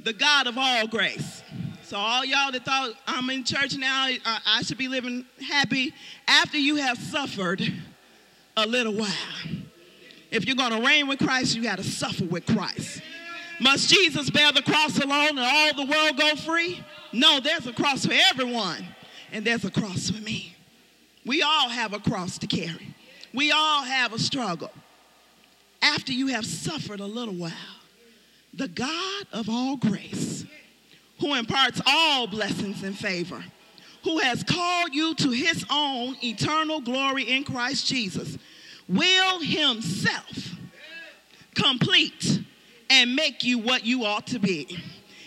the 0.00 0.12
God 0.12 0.46
of 0.46 0.56
all 0.56 0.86
grace. 0.86 1.42
So 1.82 1.96
all 1.96 2.24
y'all 2.24 2.52
that 2.52 2.64
thought 2.64 2.90
I'm 3.06 3.28
in 3.30 3.44
church 3.44 3.76
now, 3.76 4.08
I 4.46 4.62
should 4.62 4.78
be 4.78 4.88
living 4.88 5.24
happy. 5.40 5.94
After 6.26 6.58
you 6.58 6.76
have 6.76 6.98
suffered 6.98 7.62
a 8.56 8.66
little 8.66 8.94
while. 8.94 9.08
If 10.30 10.46
you're 10.46 10.56
going 10.56 10.78
to 10.78 10.86
reign 10.86 11.08
with 11.08 11.18
Christ, 11.18 11.56
you 11.56 11.62
got 11.62 11.78
to 11.78 11.84
suffer 11.84 12.24
with 12.24 12.44
Christ. 12.44 13.00
Must 13.60 13.88
Jesus 13.88 14.28
bear 14.30 14.52
the 14.52 14.62
cross 14.62 14.98
alone 14.98 15.30
and 15.30 15.40
all 15.40 15.74
the 15.74 15.90
world 15.90 16.18
go 16.18 16.36
free? 16.36 16.84
No, 17.12 17.40
there's 17.40 17.66
a 17.66 17.72
cross 17.72 18.04
for 18.04 18.12
everyone, 18.30 18.84
and 19.32 19.44
there's 19.44 19.64
a 19.64 19.70
cross 19.70 20.10
for 20.10 20.22
me. 20.22 20.54
We 21.24 21.42
all 21.42 21.70
have 21.70 21.94
a 21.94 21.98
cross 21.98 22.36
to 22.38 22.46
carry. 22.46 22.94
We 23.32 23.50
all 23.50 23.82
have 23.82 24.12
a 24.12 24.18
struggle. 24.18 24.70
After 25.80 26.12
you 26.12 26.28
have 26.28 26.44
suffered 26.44 27.00
a 27.00 27.06
little 27.06 27.34
while, 27.34 27.52
the 28.52 28.68
God 28.68 29.26
of 29.32 29.48
all 29.48 29.76
grace, 29.76 30.44
who 31.20 31.34
imparts 31.34 31.80
all 31.86 32.26
blessings 32.26 32.82
and 32.82 32.96
favor, 32.96 33.44
who 34.04 34.18
has 34.18 34.42
called 34.42 34.94
you 34.94 35.14
to 35.14 35.30
his 35.30 35.64
own 35.70 36.16
eternal 36.22 36.80
glory 36.80 37.24
in 37.24 37.44
Christ 37.44 37.86
Jesus, 37.86 38.38
will 38.88 39.40
himself 39.40 40.54
complete 41.54 42.40
and 42.90 43.14
make 43.14 43.44
you 43.44 43.58
what 43.58 43.84
you 43.84 44.04
ought 44.04 44.26
to 44.28 44.38
be. 44.38 44.78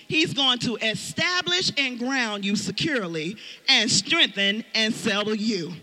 He's 0.08 0.34
going 0.34 0.60
to 0.60 0.76
establish 0.76 1.72
and 1.78 1.98
ground 1.98 2.44
you 2.44 2.58
securely 2.58 3.38
and 3.70 3.90
strengthen 3.90 4.66
and 4.74 4.94
settle 4.94 5.36
you. 5.36 5.74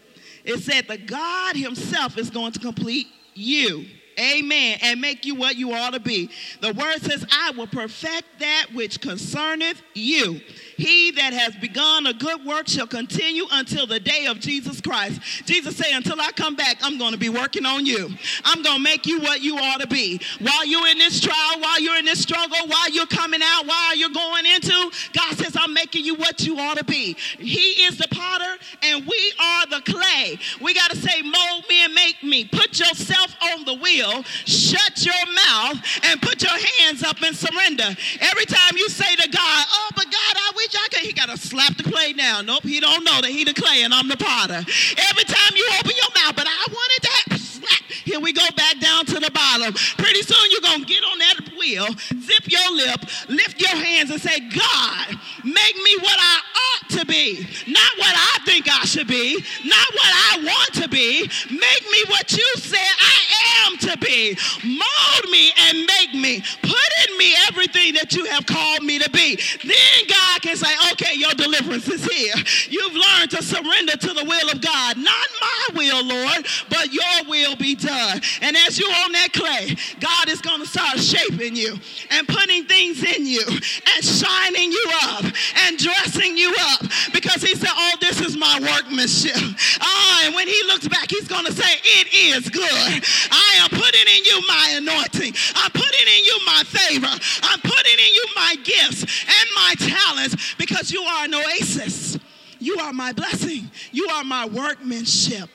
It 0.44 0.58
said 0.58 0.88
that 0.88 1.06
God 1.06 1.56
Himself 1.56 2.18
is 2.18 2.28
going 2.28 2.52
to 2.52 2.58
complete 2.58 3.06
you. 3.34 3.86
Amen. 4.18 4.78
And 4.82 5.00
make 5.00 5.24
you 5.24 5.34
what 5.34 5.56
you 5.56 5.72
ought 5.72 5.94
to 5.94 6.00
be. 6.00 6.30
The 6.60 6.72
word 6.72 7.00
says, 7.00 7.24
I 7.30 7.52
will 7.52 7.66
perfect 7.66 8.24
that 8.40 8.66
which 8.74 9.00
concerneth 9.00 9.82
you. 9.94 10.40
He 10.78 11.10
that 11.10 11.32
has 11.32 11.56
begun 11.56 12.06
a 12.06 12.14
good 12.14 12.44
work 12.46 12.68
shall 12.68 12.86
continue 12.86 13.44
until 13.50 13.84
the 13.84 13.98
day 13.98 14.26
of 14.26 14.38
Jesus 14.38 14.80
Christ. 14.80 15.20
Jesus 15.44 15.76
said, 15.76 15.92
Until 15.92 16.20
I 16.20 16.30
come 16.30 16.54
back, 16.54 16.78
I'm 16.82 16.98
going 16.98 17.12
to 17.12 17.18
be 17.18 17.28
working 17.28 17.66
on 17.66 17.84
you. 17.84 18.08
I'm 18.44 18.62
going 18.62 18.76
to 18.76 18.82
make 18.82 19.04
you 19.04 19.20
what 19.20 19.40
you 19.40 19.56
ought 19.58 19.80
to 19.80 19.88
be. 19.88 20.20
While 20.40 20.64
you're 20.66 20.86
in 20.86 20.98
this 20.98 21.20
trial, 21.20 21.60
while 21.60 21.80
you're 21.80 21.96
in 21.96 22.04
this 22.04 22.22
struggle, 22.22 22.56
while 22.68 22.90
you're 22.90 23.06
coming 23.06 23.40
out, 23.42 23.66
while 23.66 23.96
you're 23.96 24.08
going 24.10 24.46
into, 24.46 24.90
God 25.12 25.36
says, 25.36 25.56
I'm 25.58 25.74
making 25.74 26.04
you 26.04 26.14
what 26.14 26.46
you 26.46 26.56
ought 26.58 26.78
to 26.78 26.84
be. 26.84 27.16
He 27.38 27.82
is 27.82 27.98
the 27.98 28.06
potter, 28.12 28.62
and 28.82 29.04
we 29.04 29.32
are 29.40 29.66
the 29.66 29.80
clay. 29.80 30.38
We 30.60 30.74
got 30.74 30.92
to 30.92 30.96
say, 30.96 31.22
Mold 31.22 31.64
me 31.68 31.84
and 31.84 31.94
make 31.94 32.22
me. 32.22 32.44
Put 32.44 32.78
yourself 32.78 33.34
on 33.52 33.64
the 33.64 33.74
wheel, 33.74 34.22
shut 34.22 35.04
your 35.04 35.26
mouth, 35.48 35.82
and 36.04 36.22
put 36.22 36.40
your 36.40 36.56
hands 36.78 37.02
up 37.02 37.20
and 37.22 37.34
surrender. 37.34 37.96
Every 38.20 38.46
time 38.46 38.76
you 38.76 38.88
say 38.88 39.16
to 39.16 39.28
God, 39.28 39.66
Oh, 39.70 39.90
but 39.96 40.04
God, 40.04 40.36
I 40.36 40.52
wish 40.54 40.74
I 40.74 40.88
could, 40.90 41.00
he 41.00 41.12
got 41.12 41.28
to 41.28 41.36
slap 41.36 41.76
the 41.76 41.87
down. 42.16 42.46
Nope, 42.46 42.62
he 42.62 42.80
don't 42.80 43.04
know 43.04 43.20
that 43.20 43.30
he 43.30 43.44
the 43.44 43.54
clay 43.54 43.82
and 43.82 43.92
I'm 43.92 44.08
the 44.08 44.16
potter. 44.16 44.62
Every 45.10 45.24
time 45.24 45.52
you 45.56 45.66
open 45.78 45.92
your 45.96 46.12
mouth, 46.14 46.36
but 46.36 46.46
I 46.46 46.66
wanted 46.70 47.02
that 47.02 47.38
slap. 47.38 47.82
Here 48.04 48.20
we 48.20 48.32
go 48.32 48.46
back 48.56 48.78
down 48.80 49.04
to 49.06 49.20
the 49.20 49.30
bottom. 49.30 49.74
Pretty 49.98 50.22
soon 50.22 50.50
you're 50.50 50.62
going 50.62 50.84
to 50.84 50.86
get 50.86 51.02
on 51.04 51.18
that 51.18 51.38
wheel, 51.58 51.86
zip 52.22 52.46
your 52.46 52.70
lip, 52.72 53.00
lift 53.28 53.60
your 53.60 53.74
hands 53.76 54.10
and 54.10 54.20
say, 54.20 54.38
God, 54.48 55.18
make 55.44 55.76
me 55.76 55.96
what 56.00 56.18
I 56.18 56.40
ought 56.56 56.88
to 56.90 57.06
be. 57.06 57.46
Not 57.66 57.92
what 57.98 58.14
I 58.14 58.38
think 58.44 58.68
I 58.68 58.84
should 58.84 59.06
be, 59.06 59.34
not 59.64 59.88
what 59.94 60.12
I 60.32 60.38
want 60.44 60.82
to 60.82 60.88
be. 60.88 61.28
Make 61.50 61.84
me 61.92 62.04
what 62.08 62.32
you 62.32 62.46
said 62.56 62.78
I 62.78 63.66
am 63.66 63.76
to 63.78 63.98
be. 63.98 64.36
Mold 64.64 65.30
me 65.30 65.52
and 65.68 65.78
make 65.86 66.14
me. 66.14 66.42
Put 66.62 66.90
in 67.08 67.18
me 67.18 67.34
everything 67.48 67.94
that 67.94 68.14
you 68.14 68.24
have 68.26 68.46
called 68.46 68.82
me 68.82 68.98
to 68.98 69.10
be. 69.10 69.38
Then 69.62 70.08
God 70.08 70.42
can 70.42 70.56
say, 70.56 70.74
okay, 70.92 71.14
your 71.14 71.32
deliverance 71.34 71.88
is 71.88 72.04
here. 72.04 72.34
You've 72.68 72.94
learned 72.94 73.30
to 73.32 73.42
surrender 73.42 73.96
to 73.96 74.14
the 74.14 74.24
will 74.24 74.50
of 74.50 74.60
God. 74.60 74.96
Not 74.96 75.28
my 75.40 75.68
will, 75.74 76.04
Lord, 76.04 76.46
but 76.70 76.92
your 76.92 77.28
will 77.28 77.56
be 77.56 77.74
done. 77.74 78.20
And 78.42 78.56
as 78.66 78.78
you're 78.78 78.88
on 78.88 79.12
that 79.12 79.32
clay, 79.32 79.76
God 80.00 80.28
is 80.28 80.40
going 80.40 80.60
to 80.60 80.66
start 80.66 80.98
shaping 80.98 81.54
you 81.56 81.78
and 82.10 82.26
putting 82.26 82.64
things 82.64 83.02
in 83.02 83.26
you 83.26 83.44
and 83.46 84.04
shining 84.04 84.72
you 84.72 84.86
up 85.02 85.24
and 85.66 85.78
dressing 85.78 86.36
you 86.36 86.54
up 86.60 86.82
because 87.12 87.42
he 87.42 87.54
said, 87.54 87.70
oh, 87.72 87.94
this 88.00 88.20
is 88.20 88.36
my 88.36 88.58
workmanship. 88.60 89.36
Oh, 89.80 90.22
and 90.24 90.34
when 90.34 90.48
he 90.48 90.60
looks 90.66 90.88
back, 90.88 91.10
he's 91.10 91.28
going 91.28 91.44
to 91.46 91.52
say, 91.52 91.70
it 91.82 92.08
is 92.14 92.48
good. 92.48 93.04
I 93.30 93.58
am 93.60 93.70
putting 93.70 94.06
in 94.16 94.24
you 94.24 94.42
my 94.48 94.74
anointing. 94.76 95.34
I'm 95.56 95.70
putting 95.70 96.06
in 96.06 96.24
you 96.24 96.38
my 96.46 96.62
favor. 96.66 97.20
I'm 97.42 97.60
putting 97.60 97.92
in 97.92 98.14
you 98.14 98.24
my 98.34 98.56
gifts 98.62 99.02
and 99.02 99.48
my 99.54 99.74
talents 99.78 100.54
because 100.56 100.90
you 100.90 101.02
are 101.02 101.24
an 101.24 101.34
oasis. 101.34 102.18
You 102.58 102.78
are 102.78 102.92
my 102.92 103.12
blessing. 103.12 103.70
You 103.92 104.08
are 104.08 104.24
my 104.24 104.46
workmanship. 104.46 105.50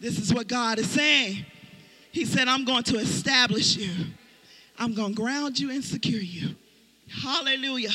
This 0.00 0.18
is 0.18 0.32
what 0.32 0.48
God 0.48 0.78
is 0.78 0.90
saying. 0.90 1.44
He 2.12 2.24
said, 2.24 2.46
I'm 2.48 2.64
going 2.64 2.84
to 2.84 2.96
establish 2.96 3.76
you. 3.76 3.90
I'm 4.78 4.94
going 4.94 5.14
to 5.14 5.20
ground 5.20 5.58
you 5.58 5.70
and 5.70 5.84
secure 5.84 6.20
you. 6.20 6.54
Hallelujah. 7.08 7.90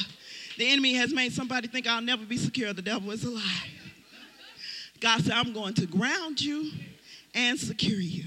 The 0.60 0.68
enemy 0.68 0.94
has 0.96 1.14
made 1.14 1.32
somebody 1.32 1.70
think 1.70 1.88
I'll 1.88 2.02
never 2.02 2.26
be 2.26 2.36
secure. 2.36 2.74
The 2.74 2.82
devil 2.82 3.12
is 3.12 3.24
a 3.24 3.30
lie. 3.30 3.70
God 5.00 5.22
said, 5.22 5.32
I'm 5.32 5.54
going 5.54 5.74
to 5.76 5.86
ground 5.86 6.42
you 6.42 6.72
and 7.34 7.58
secure 7.58 8.02
you. 8.02 8.26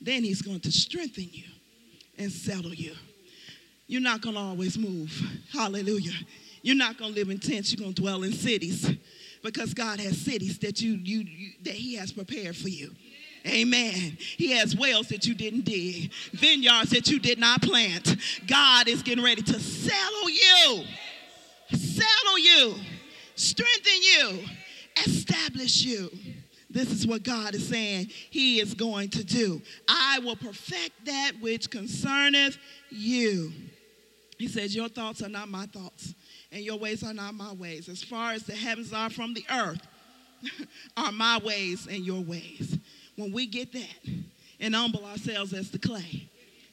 Then 0.00 0.22
he's 0.22 0.42
going 0.42 0.60
to 0.60 0.70
strengthen 0.70 1.28
you 1.32 1.42
and 2.18 2.30
settle 2.30 2.72
you. 2.72 2.94
You're 3.88 4.00
not 4.00 4.20
going 4.20 4.36
to 4.36 4.40
always 4.40 4.78
move. 4.78 5.12
Hallelujah. 5.52 6.12
You're 6.62 6.76
not 6.76 6.98
going 6.98 7.14
to 7.14 7.18
live 7.18 7.30
in 7.30 7.40
tents. 7.40 7.72
You're 7.72 7.82
going 7.82 7.94
to 7.94 8.00
dwell 8.00 8.22
in 8.22 8.32
cities 8.32 8.88
because 9.42 9.74
God 9.74 9.98
has 9.98 10.16
cities 10.16 10.60
that 10.60 10.80
you, 10.80 10.92
you, 10.92 11.24
you 11.28 11.50
that 11.64 11.74
he 11.74 11.96
has 11.96 12.12
prepared 12.12 12.54
for 12.54 12.68
you. 12.68 12.92
Amen. 13.44 14.16
He 14.18 14.52
has 14.52 14.76
wells 14.76 15.08
that 15.08 15.26
you 15.26 15.34
didn't 15.34 15.64
dig, 15.64 16.12
vineyards 16.32 16.90
that 16.90 17.08
you 17.08 17.18
did 17.18 17.38
not 17.38 17.62
plant. 17.62 18.16
God 18.46 18.88
is 18.88 19.02
getting 19.02 19.24
ready 19.24 19.42
to 19.42 19.60
settle 19.60 20.30
you, 20.30 20.84
settle 21.72 22.38
you, 22.38 22.74
strengthen 23.34 24.02
you, 24.02 24.38
establish 25.04 25.82
you. 25.82 26.10
This 26.68 26.90
is 26.90 27.06
what 27.06 27.22
God 27.22 27.54
is 27.54 27.68
saying 27.68 28.08
He 28.30 28.60
is 28.60 28.74
going 28.74 29.08
to 29.10 29.24
do. 29.24 29.62
I 29.88 30.18
will 30.22 30.36
perfect 30.36 31.06
that 31.06 31.32
which 31.40 31.70
concerneth 31.70 32.58
you. 32.90 33.52
He 34.38 34.48
says, 34.48 34.74
Your 34.74 34.88
thoughts 34.88 35.22
are 35.22 35.28
not 35.28 35.48
my 35.48 35.66
thoughts, 35.66 36.14
and 36.52 36.62
your 36.62 36.78
ways 36.78 37.02
are 37.02 37.14
not 37.14 37.34
my 37.34 37.52
ways. 37.52 37.88
As 37.88 38.02
far 38.02 38.32
as 38.32 38.42
the 38.42 38.54
heavens 38.54 38.92
are 38.92 39.10
from 39.10 39.34
the 39.34 39.44
earth, 39.50 39.86
are 40.96 41.12
my 41.12 41.38
ways 41.38 41.86
and 41.86 42.04
your 42.04 42.20
ways. 42.20 42.78
When 43.16 43.32
we 43.32 43.46
get 43.46 43.72
that 43.72 44.12
and 44.60 44.74
humble 44.74 45.04
ourselves 45.04 45.52
as 45.54 45.70
the 45.70 45.78
clay, 45.78 46.28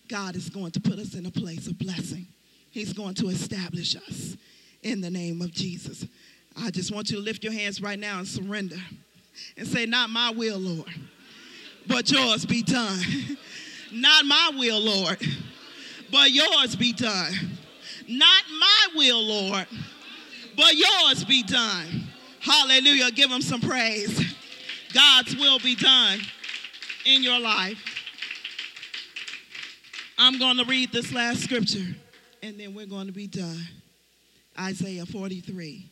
God 0.09 0.35
is 0.35 0.49
going 0.49 0.71
to 0.71 0.81
put 0.81 0.99
us 0.99 1.15
in 1.15 1.25
a 1.25 1.31
place 1.31 1.67
of 1.67 1.77
blessing. 1.79 2.27
He's 2.71 2.93
going 2.93 3.13
to 3.15 3.29
establish 3.29 3.95
us 3.95 4.35
in 4.83 5.01
the 5.01 5.09
name 5.09 5.41
of 5.41 5.51
Jesus. 5.51 6.05
I 6.61 6.69
just 6.69 6.93
want 6.93 7.09
you 7.09 7.17
to 7.17 7.23
lift 7.23 7.43
your 7.43 7.53
hands 7.53 7.81
right 7.81 7.97
now 7.97 8.19
and 8.19 8.27
surrender 8.27 8.75
and 9.57 9.67
say, 9.67 9.85
Not 9.85 10.09
my 10.09 10.31
will, 10.31 10.59
Lord, 10.59 10.89
but 11.87 12.11
yours 12.11 12.45
be 12.45 12.61
done. 12.61 12.99
Not 13.91 14.25
my 14.25 14.51
will, 14.57 14.79
Lord, 14.79 15.17
but 16.11 16.31
yours 16.31 16.75
be 16.75 16.93
done. 16.93 17.33
Not 18.07 18.43
my 18.59 18.87
will, 18.95 19.21
Lord, 19.21 19.67
but 20.55 20.73
yours 20.75 21.23
be 21.23 21.43
done. 21.43 22.07
Hallelujah. 22.39 23.11
Give 23.11 23.29
him 23.29 23.41
some 23.41 23.61
praise. 23.61 24.35
God's 24.93 25.35
will 25.35 25.59
be 25.59 25.75
done 25.75 26.19
in 27.05 27.23
your 27.23 27.39
life. 27.39 27.77
I'm 30.17 30.37
going 30.37 30.57
to 30.57 30.65
read 30.65 30.91
this 30.91 31.11
last 31.11 31.41
scripture 31.41 31.95
and 32.41 32.59
then 32.59 32.73
we're 32.73 32.85
going 32.85 33.07
to 33.07 33.13
be 33.13 33.27
done. 33.27 33.61
Isaiah 34.59 35.05
43, 35.05 35.89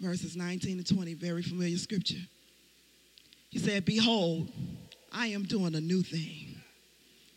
verses 0.00 0.36
19 0.36 0.84
to 0.84 0.94
20, 0.94 1.14
very 1.14 1.42
familiar 1.42 1.76
scripture. 1.78 2.22
He 3.50 3.58
said, 3.58 3.84
Behold, 3.84 4.48
I 5.12 5.28
am 5.28 5.44
doing 5.44 5.74
a 5.74 5.80
new 5.80 6.02
thing. 6.02 6.56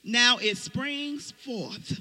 Now 0.04 0.38
it 0.38 0.58
springs 0.58 1.32
forth. 1.32 2.00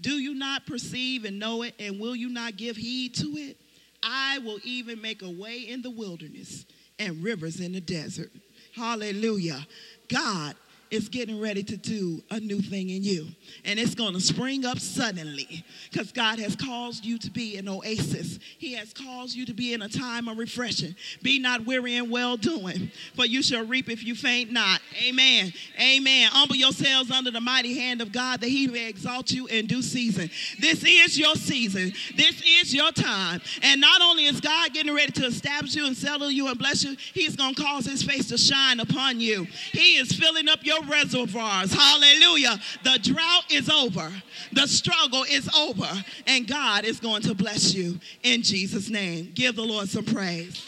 Do 0.00 0.18
you 0.18 0.34
not 0.34 0.66
perceive 0.66 1.24
and 1.24 1.38
know 1.38 1.62
it, 1.62 1.74
and 1.78 2.00
will 2.00 2.16
you 2.16 2.28
not 2.28 2.56
give 2.56 2.76
heed 2.76 3.14
to 3.16 3.26
it? 3.36 3.56
I 4.02 4.38
will 4.38 4.58
even 4.64 5.00
make 5.00 5.22
a 5.22 5.30
way 5.30 5.58
in 5.58 5.82
the 5.82 5.90
wilderness 5.90 6.66
and 6.98 7.22
rivers 7.22 7.60
in 7.60 7.72
the 7.72 7.80
desert. 7.80 8.32
Hallelujah. 8.74 9.64
God 10.08 10.56
is 10.92 11.08
getting 11.08 11.40
ready 11.40 11.62
to 11.62 11.76
do 11.78 12.22
a 12.30 12.38
new 12.38 12.60
thing 12.60 12.90
in 12.90 13.02
you. 13.02 13.26
And 13.64 13.78
it's 13.78 13.94
going 13.94 14.12
to 14.12 14.20
spring 14.20 14.66
up 14.66 14.78
suddenly 14.78 15.64
because 15.90 16.12
God 16.12 16.38
has 16.38 16.54
caused 16.54 17.02
you 17.02 17.18
to 17.18 17.30
be 17.30 17.56
an 17.56 17.66
oasis. 17.66 18.38
He 18.58 18.74
has 18.74 18.92
caused 18.92 19.34
you 19.34 19.46
to 19.46 19.54
be 19.54 19.72
in 19.72 19.80
a 19.80 19.88
time 19.88 20.28
of 20.28 20.36
refreshing. 20.36 20.94
Be 21.22 21.38
not 21.38 21.64
weary 21.64 21.96
in 21.96 22.10
well 22.10 22.36
doing, 22.36 22.90
for 23.16 23.24
you 23.24 23.42
shall 23.42 23.64
reap 23.64 23.88
if 23.88 24.04
you 24.04 24.14
faint 24.14 24.52
not. 24.52 24.82
Amen. 25.08 25.54
Amen. 25.80 26.28
Humble 26.30 26.56
yourselves 26.56 27.10
under 27.10 27.30
the 27.30 27.40
mighty 27.40 27.72
hand 27.72 28.02
of 28.02 28.12
God 28.12 28.42
that 28.42 28.48
he 28.48 28.66
may 28.66 28.90
exalt 28.90 29.30
you 29.30 29.46
in 29.46 29.66
due 29.66 29.80
season. 29.80 30.28
This 30.60 30.84
is 30.84 31.18
your 31.18 31.36
season. 31.36 31.94
This 32.16 32.42
is 32.60 32.74
your 32.74 32.92
time. 32.92 33.40
And 33.62 33.80
not 33.80 34.02
only 34.02 34.26
is 34.26 34.42
God 34.42 34.74
getting 34.74 34.94
ready 34.94 35.12
to 35.12 35.24
establish 35.24 35.74
you 35.74 35.86
and 35.86 35.96
settle 35.96 36.30
you 36.30 36.48
and 36.48 36.58
bless 36.58 36.84
you, 36.84 36.96
he's 37.14 37.34
going 37.34 37.54
to 37.54 37.62
cause 37.62 37.86
his 37.86 38.02
face 38.02 38.28
to 38.28 38.36
shine 38.36 38.78
upon 38.78 39.20
you. 39.20 39.46
He 39.72 39.96
is 39.96 40.12
filling 40.12 40.50
up 40.50 40.58
your 40.62 40.81
reservoirs. 40.88 41.72
Hallelujah. 41.72 42.58
The 42.82 42.98
drought 43.02 43.50
is 43.50 43.68
over. 43.68 44.10
The 44.52 44.66
struggle 44.66 45.24
is 45.24 45.48
over. 45.56 45.88
And 46.26 46.46
God 46.46 46.84
is 46.84 47.00
going 47.00 47.22
to 47.22 47.34
bless 47.34 47.74
you 47.74 47.98
in 48.22 48.42
Jesus' 48.42 48.88
name. 48.88 49.32
Give 49.34 49.54
the 49.56 49.62
Lord 49.62 49.88
some 49.88 50.04
praise. 50.04 50.64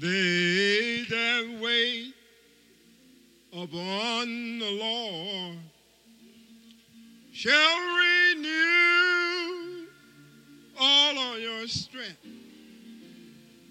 They 0.00 1.04
that 1.10 1.58
wait 1.60 2.14
upon 3.62 4.58
the 4.60 4.70
Lord 4.70 5.58
shall 7.32 7.78
renew 7.96 9.86
all 10.78 11.18
of 11.18 11.40
your 11.40 11.66
strength. 11.66 12.24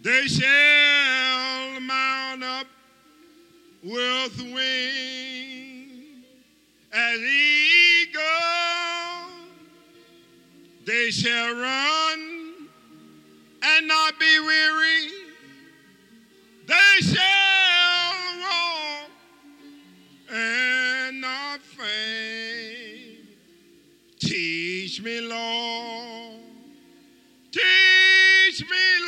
They 0.02 0.28
shall 0.28 1.80
mount 1.80 2.44
up 2.44 2.68
with 3.82 4.38
wings 4.42 6.26
as 6.92 7.20
eagles. 7.20 8.24
They 10.86 11.12
shall 11.12 11.54
run 11.56 12.68
and 13.64 13.88
not 13.88 14.20
be 14.20 14.40
weary. 14.40 15.12
They 16.68 17.00
shall 17.02 17.67
and 20.30 21.22
not 21.22 21.62
faint. 21.62 23.28
Teach 24.20 25.02
me, 25.02 25.22
Lord. 25.22 26.42
Teach 27.52 28.62
me, 28.70 29.06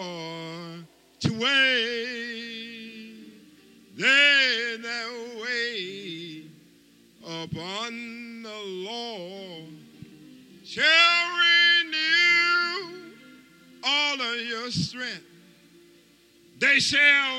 Lord, 0.00 0.86
to 1.20 1.32
wait. 1.38 2.60
They 3.96 4.76
that 4.80 5.10
wait 5.42 6.50
upon 7.22 8.42
the 8.42 8.62
Lord 8.88 9.68
shall 10.64 11.38
renew 11.38 13.12
all 13.84 14.20
of 14.20 14.40
your 14.46 14.70
strength. 14.70 15.26
They 16.58 16.78
shall 16.78 17.29